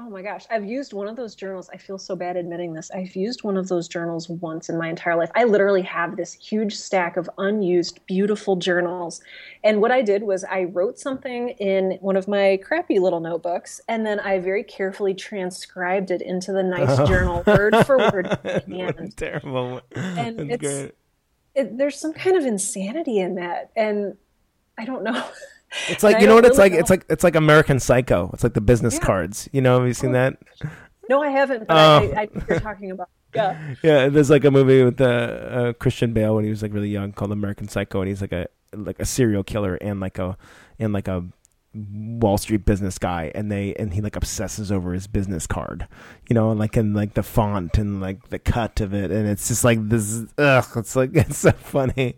[0.00, 1.68] Oh my gosh, I've used one of those journals.
[1.72, 2.88] I feel so bad admitting this.
[2.92, 5.30] I've used one of those journals once in my entire life.
[5.34, 9.20] I literally have this huge stack of unused, beautiful journals.
[9.64, 13.80] And what I did was I wrote something in one of my crappy little notebooks,
[13.88, 17.04] and then I very carefully transcribed it into the nice oh.
[17.08, 18.38] journal, word for word.
[18.68, 19.80] And, Terrible.
[19.96, 20.92] And That's it's,
[21.56, 23.72] it, there's some kind of insanity in that.
[23.74, 24.16] And
[24.78, 25.28] I don't know.
[25.88, 26.72] It's like you know what it's like.
[26.72, 26.78] Know.
[26.78, 28.30] It's like it's like American Psycho.
[28.32, 29.00] It's like the business yeah.
[29.00, 29.48] cards.
[29.52, 30.38] You know, have you seen that?
[31.08, 31.66] No, I haven't.
[31.66, 32.12] But I, oh.
[32.16, 33.08] I, I think you're talking about.
[33.34, 33.74] Yeah.
[33.82, 34.08] Yeah.
[34.08, 37.12] There's like a movie with uh, uh, Christian Bale when he was like really young
[37.12, 40.36] called American Psycho, and he's like a like a serial killer and like a
[40.78, 41.24] and like a
[41.74, 45.86] Wall Street business guy, and they and he like obsesses over his business card,
[46.28, 49.28] you know, and like in like the font and like the cut of it, and
[49.28, 50.24] it's just like this.
[50.38, 52.16] Ugh, it's like it's so funny.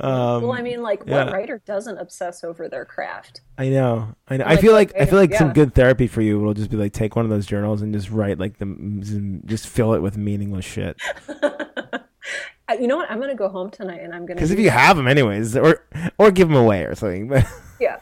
[0.00, 3.42] Um, well, I mean, like what writer doesn't obsess over their craft?
[3.56, 4.14] I know.
[4.28, 4.44] I know.
[4.46, 5.38] I feel like I feel like yeah.
[5.38, 7.94] some good therapy for you will just be like take one of those journals and
[7.94, 11.00] just write like the just fill it with meaningless shit.
[12.80, 13.10] you know what?
[13.10, 14.36] I'm gonna go home tonight and I'm gonna.
[14.36, 15.84] Because if you have them anyways, or
[16.18, 17.46] or give them away or something, but
[17.84, 17.98] yeah,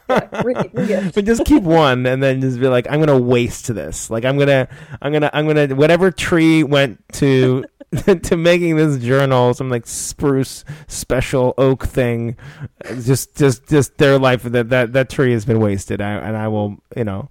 [0.73, 4.09] yeah but just keep one and then just be like, I'm gonna waste this.
[4.09, 4.67] Like I'm gonna,
[5.01, 5.75] I'm gonna, I'm gonna.
[5.75, 7.65] Whatever tree went to
[8.23, 12.37] to making this journal, some like spruce special oak thing,
[13.01, 16.01] just just just their life that that that tree has been wasted.
[16.01, 17.29] I, and I will, you know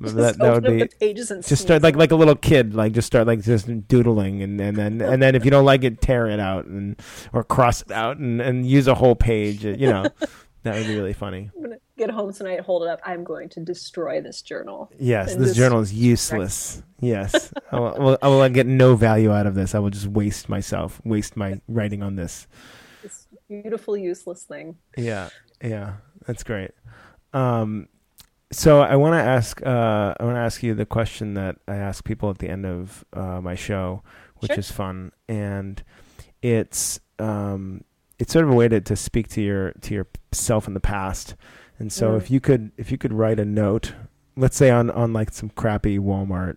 [0.00, 3.06] that, that would be pages and just start like like a little kid like just
[3.06, 6.26] start like just doodling and, and then and then if you don't like it tear
[6.28, 7.00] it out and
[7.32, 10.06] or cross it out and, and use a whole page you know
[10.72, 11.50] that would be really funny.
[11.54, 13.00] I'm gonna get home tonight hold it up.
[13.04, 14.90] I'm going to destroy this journal.
[14.98, 16.82] Yes this journal is useless.
[17.00, 17.52] Yes.
[17.72, 19.74] I, will, I will get no value out of this.
[19.74, 22.46] I will just waste myself waste my writing on this.
[23.02, 24.76] This beautiful useless thing.
[24.96, 25.28] Yeah
[25.62, 25.94] yeah.
[26.26, 26.72] That's great.
[27.32, 27.88] Um
[28.50, 31.76] so I want to ask uh, I want to ask you the question that I
[31.76, 34.02] ask people at the end of uh, my show,
[34.38, 34.58] which sure.
[34.58, 35.82] is fun, and
[36.40, 37.84] it's um,
[38.18, 41.34] it's sort of a way to, to speak to your to yourself in the past.
[41.78, 42.16] And so mm.
[42.16, 43.94] if you could if you could write a note,
[44.36, 46.56] let's say on on like some crappy Walmart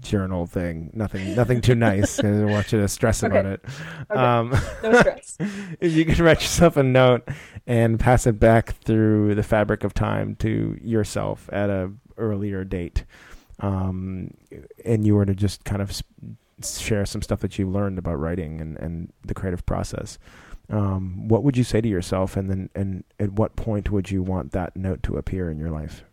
[0.00, 0.90] journal thing.
[0.92, 2.18] Nothing, nothing too nice.
[2.20, 3.38] I don't want you to stress Okay.
[3.38, 3.64] about it.
[4.10, 4.20] Okay.
[4.20, 4.50] Um,
[4.82, 5.36] No stress.
[5.80, 7.28] if you could write yourself a note
[7.66, 13.04] and pass it back through the fabric of time to yourself at a earlier date,
[13.60, 14.34] um,
[14.84, 18.18] and you were to just kind of s- share some stuff that you learned about
[18.18, 20.18] writing and, and the creative process,
[20.70, 24.22] um, what would you say to yourself, and then and at what point would you
[24.22, 26.04] want that note to appear in your life?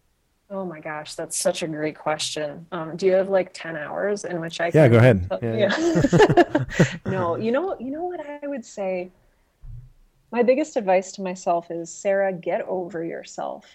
[0.54, 2.68] Oh my gosh, that's such a great question.
[2.74, 5.26] Um, do you have like 10 hours in which I Yeah, go ahead.
[5.41, 5.56] Yeah.
[5.56, 6.66] Yeah,
[7.06, 9.12] no, you know, you know what I would say?
[10.30, 13.66] My biggest advice to myself is Sarah, get over yourself.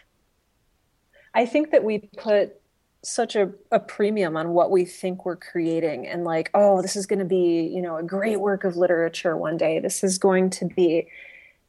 [1.33, 2.61] I think that we put
[3.07, 7.07] such a, a premium on what we think we're creating and like, oh, this is
[7.07, 9.79] going to be, you know, a great work of literature one day.
[9.79, 11.07] This is going to be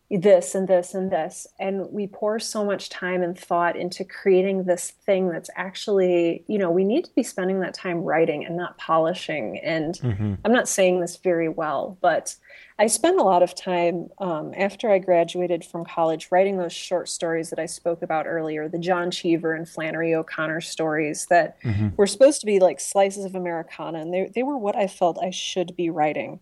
[0.10, 1.48] this and this and this.
[1.60, 6.58] And we pour so much time and thought into creating this thing that's actually, you
[6.58, 9.60] know, we need to be spending that time writing and not polishing.
[9.60, 10.36] And Mm-hmm.
[10.46, 12.36] I'm not saying this very well, but
[12.80, 17.10] I spent a lot of time um, after I graduated from college writing those short
[17.10, 21.90] stories that I spoke about earlier, the John Cheever and Flannery O'Connor stories that Mm-hmm.
[21.98, 25.18] were supposed to be like slices of Americana, and they they were what I felt
[25.22, 26.40] I should be writing.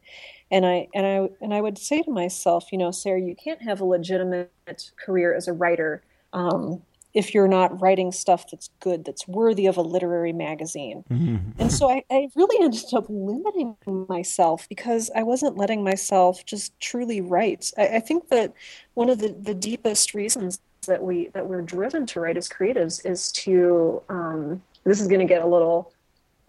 [0.52, 3.62] And I and I and I would say to myself, you know, Sarah, you can't
[3.62, 6.82] have a legitimate career as a writer um,
[7.16, 11.06] if you're not writing stuff that's good, that's worthy of a literary magazine.
[11.58, 13.78] And so I, I really ended up limiting
[14.10, 17.72] myself because I wasn't letting myself just truly write.
[17.78, 18.54] I, I think that
[18.96, 23.04] one of the, the deepest reasons that we that we're driven to write as creatives
[23.06, 25.94] is to um, this is going to get a little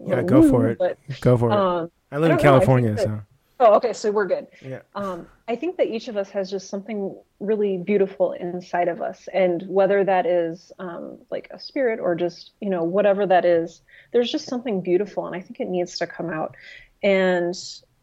[0.05, 0.77] Yeah, go for it.
[0.77, 1.55] But Go for it.
[1.55, 3.21] um, I live I in don't know, I California, so
[3.59, 4.47] oh, okay, so we're good.
[4.61, 4.79] yeah.
[4.95, 9.27] Um, I think that each of us has just something really beautiful inside of us,
[9.33, 13.81] and whether that is um, like a spirit or just you know whatever that is,
[14.13, 16.55] there's just something beautiful, and I think it needs to come out.
[17.03, 17.55] And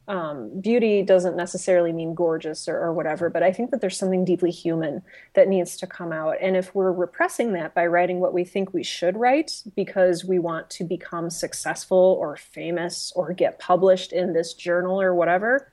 [0.07, 4.24] um, beauty doesn't necessarily mean gorgeous or, or whatever, but I think that there's something
[4.24, 5.02] deeply human
[5.32, 6.36] that needs to come out.
[6.40, 10.38] And if we're repressing that by writing what we think we should write because we
[10.38, 15.70] want to become successful or famous or get published in this journal or whatever,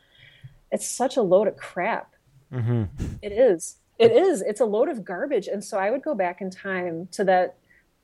[0.72, 2.16] it's such a load of crap.
[2.54, 2.84] Mm-hmm.
[3.22, 3.78] It is.
[4.00, 4.42] It is.
[4.42, 5.48] It's a load of garbage.
[5.48, 7.58] And so I would go back in time to that,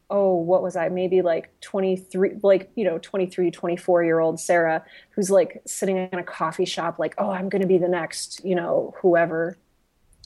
[0.09, 0.89] oh, what was I?
[0.89, 6.19] Maybe like 23, like, you know, 23, 24 year old Sarah, who's like sitting in
[6.19, 9.57] a coffee shop, like, oh, I'm going to be the next, you know, whoever.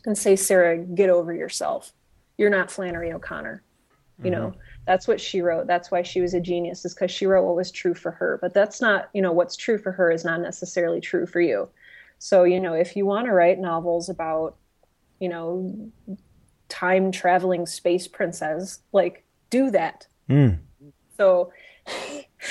[0.05, 1.93] And say, Sarah, get over yourself.
[2.37, 3.63] You're not Flannery O'Connor.
[4.23, 4.59] You know, mm-hmm.
[4.85, 5.65] that's what she wrote.
[5.65, 8.37] That's why she was a genius, is because she wrote what was true for her.
[8.39, 11.69] But that's not, you know, what's true for her is not necessarily true for you.
[12.19, 14.57] So, you know, if you want to write novels about,
[15.19, 15.91] you know,
[16.69, 20.07] time traveling space princess, like do that.
[20.27, 20.57] Mm.
[21.17, 21.51] So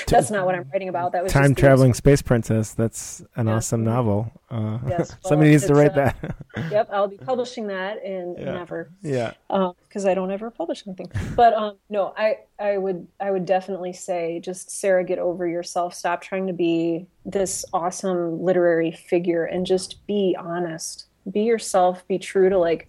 [0.07, 1.11] that's not what I'm writing about.
[1.11, 2.73] That was Time traveling space princess.
[2.73, 3.55] That's an Yeah.
[3.55, 4.31] awesome novel.
[4.49, 6.35] Uh, Yes, somebody needs to write uh, that.
[6.71, 8.53] Yep, I'll be publishing that in Yeah.
[8.53, 8.89] never.
[9.01, 9.33] yeah.
[9.49, 11.11] because I don't ever publish anything.
[11.35, 15.93] But um, no, I I would I would definitely say just Sarah, get over yourself.
[15.93, 21.05] Stop trying to be this awesome literary figure and just be honest.
[21.29, 22.07] Be yourself.
[22.07, 22.87] Be true to like,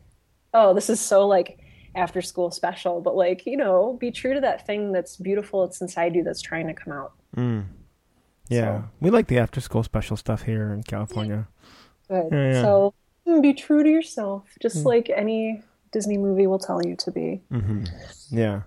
[0.54, 1.58] oh, this is so like
[1.94, 5.64] after school special, but like you know, be true to that thing that's beautiful.
[5.64, 7.12] It's inside you that's trying to come out.
[7.36, 7.64] Mm.
[8.48, 8.82] Yeah.
[8.82, 11.48] So- We like the after school special stuff here in California.
[12.08, 12.28] Good.
[12.32, 12.62] Yeah, yeah.
[12.62, 12.94] So
[13.26, 14.84] mm, be true to yourself, just Mm.
[14.86, 15.62] like any
[15.92, 17.42] Disney movie will tell you to be.
[17.50, 17.84] hmm
[18.30, 18.62] Yeah.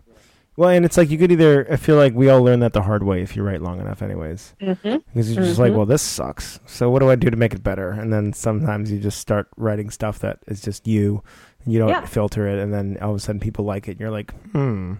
[0.57, 1.69] Well, and it's like you could either.
[1.69, 4.01] I feel like we all learn that the hard way if you write long enough,
[4.01, 4.53] anyways.
[4.61, 4.97] Mm-hmm.
[5.13, 5.76] Because you're just like, Mhm.
[5.76, 6.61] well, this sucks.
[6.65, 7.89] So what do I do to make it better?
[7.91, 11.21] And then sometimes you just start writing stuff that is just you,
[11.66, 12.05] and you don't Yeah.
[12.05, 14.93] filter it, and then all of a sudden people like it, and you're like, hmm.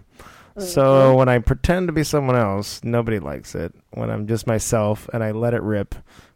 [0.56, 0.60] Mm-hmm.
[0.60, 3.74] So when I pretend to be someone else, nobody likes it.
[3.92, 5.94] When I'm just myself and I let it rip,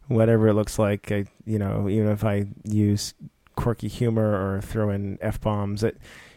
[0.09, 3.15] whatever it looks like, I, you know, even if I use
[3.57, 5.97] quirky humor or throw in f bombs, it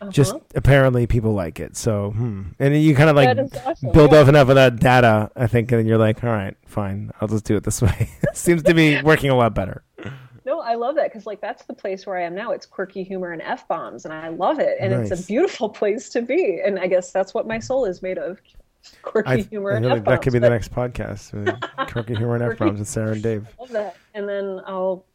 [0.10, 0.39] just Uh-huh.
[0.56, 1.76] apparently people like it.
[1.76, 2.41] So, hmm.
[2.60, 3.91] and you kind of like awesome.
[3.91, 4.20] build Yeah.
[4.22, 7.28] off enough of that data, I think, and then you're like, all right, fine, I'll
[7.28, 8.10] just do it this way.
[8.34, 9.84] seems to be working a lot better.
[10.46, 12.52] No, I love that because like that's the place where I am now.
[12.52, 16.10] It's quirky humor and f bombs, and I love it, and it's a beautiful place
[16.10, 16.62] to be.
[16.64, 18.41] And I guess that's what my soul is made of:
[19.02, 20.06] quirky I, humor I and f bombs.
[20.06, 21.34] that could be the next podcast.
[21.48, 23.48] uh, Quirky humor and f bombs with Sarah and Dave.
[23.60, 25.06] Love that, and then I'll,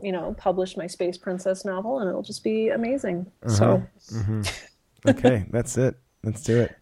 [0.00, 3.26] you know, publish my space princess novel, and it'll just be amazing.
[3.48, 4.42] So hmm
[5.08, 5.96] Okay, that's it.
[6.24, 6.76] Let's do it.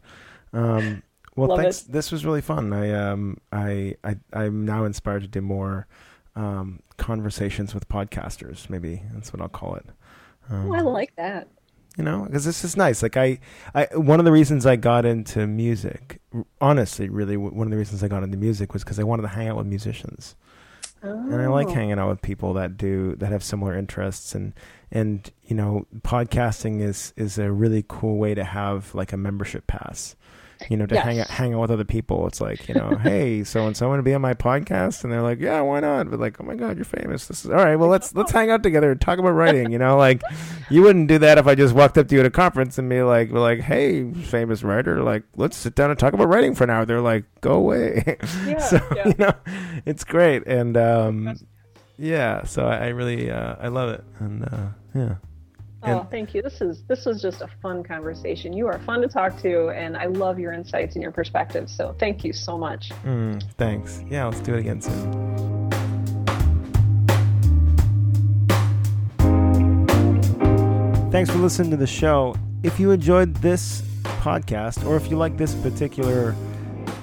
[0.52, 1.02] Um,
[1.36, 1.82] well, Love thanks.
[1.82, 2.72] This was really fun.
[2.72, 5.86] I um, I, I, I'm now inspired to do more
[6.36, 8.68] um, conversations with podcasters.
[8.70, 9.86] Maybe that's what I'll call it.
[10.50, 11.48] Um, oh, I like that.
[11.96, 13.38] you know because this is nice like I,
[13.74, 16.20] I one of the reasons i got into music
[16.60, 19.28] honestly really one of the reasons i got into music was because i wanted to
[19.28, 20.34] hang out with musicians
[21.02, 21.08] oh.
[21.08, 21.72] and i like oh.
[21.72, 24.52] hanging out with people that do that have similar interests and
[24.90, 29.66] and you know podcasting is is a really cool way to have like a membership
[29.66, 30.16] pass
[30.68, 31.04] you know, to yes.
[31.04, 32.26] hang out, hang out with other people.
[32.26, 35.12] It's like, you know, hey, so and so want to be on my podcast, and
[35.12, 36.10] they're like, yeah, why not?
[36.10, 37.26] But like, oh my god, you're famous.
[37.26, 37.76] This is all right.
[37.76, 39.70] Well, let's let's hang out together and talk about writing.
[39.70, 40.22] You know, like
[40.70, 42.88] you wouldn't do that if I just walked up to you at a conference and
[42.88, 46.64] be like, like, hey, famous writer, like let's sit down and talk about writing for
[46.64, 46.84] an hour.
[46.84, 48.18] They're like, go away.
[48.44, 49.08] Yeah, so yeah.
[49.08, 49.32] you know,
[49.86, 51.36] it's great, and um,
[51.98, 52.44] yeah.
[52.44, 55.14] So I, I really uh, I love it, and uh, yeah.
[55.86, 56.40] Oh, thank you.
[56.40, 58.52] This is this was just a fun conversation.
[58.54, 61.74] You are fun to talk to, and I love your insights and your perspectives.
[61.76, 62.90] So thank you so much.
[63.04, 64.02] Mm, thanks.
[64.08, 65.34] Yeah, let's do it again soon.
[71.10, 72.34] Thanks for listening to the show.
[72.62, 76.34] If you enjoyed this podcast, or if you like this particular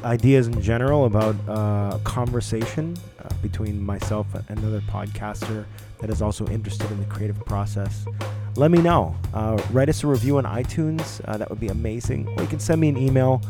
[0.04, 5.66] ideas in general about uh, conversation uh, between myself and another podcaster
[6.00, 8.06] that is also interested in the creative process,
[8.56, 9.16] let me know.
[9.34, 11.22] Uh, write us a review on iTunes.
[11.26, 12.28] Uh, that would be amazing.
[12.38, 13.42] Or you can send me an email.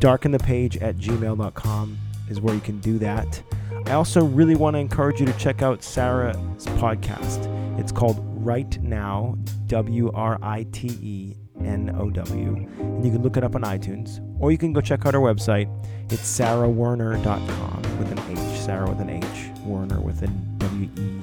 [0.00, 3.42] Darkenthepage at gmail.com is where you can do that.
[3.86, 7.48] I also really want to encourage you to check out Sarah's podcast.
[7.78, 9.36] It's called Write Now,
[9.66, 12.66] W R I T E N O W.
[12.78, 14.20] And you can look it up on iTunes.
[14.40, 15.68] Or you can go check out our website.
[16.10, 21.20] It's sarahwerner.com with an H, Sarah with an H, Werner with an W E.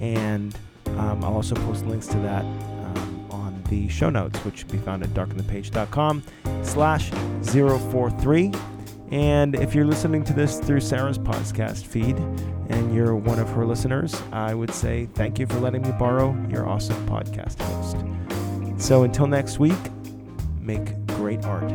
[0.00, 0.56] And
[0.98, 4.84] um, I'll also post links to that um, on the show notes, which can be
[4.84, 6.22] found at darkenthepage.com
[6.62, 7.10] slash
[7.42, 8.52] 043.
[9.12, 12.16] And if you're listening to this through Sarah's podcast feed
[12.68, 16.36] and you're one of her listeners, I would say thank you for letting me borrow
[16.50, 17.96] your awesome podcast host.
[18.82, 19.78] So until next week,
[20.60, 21.72] make great art.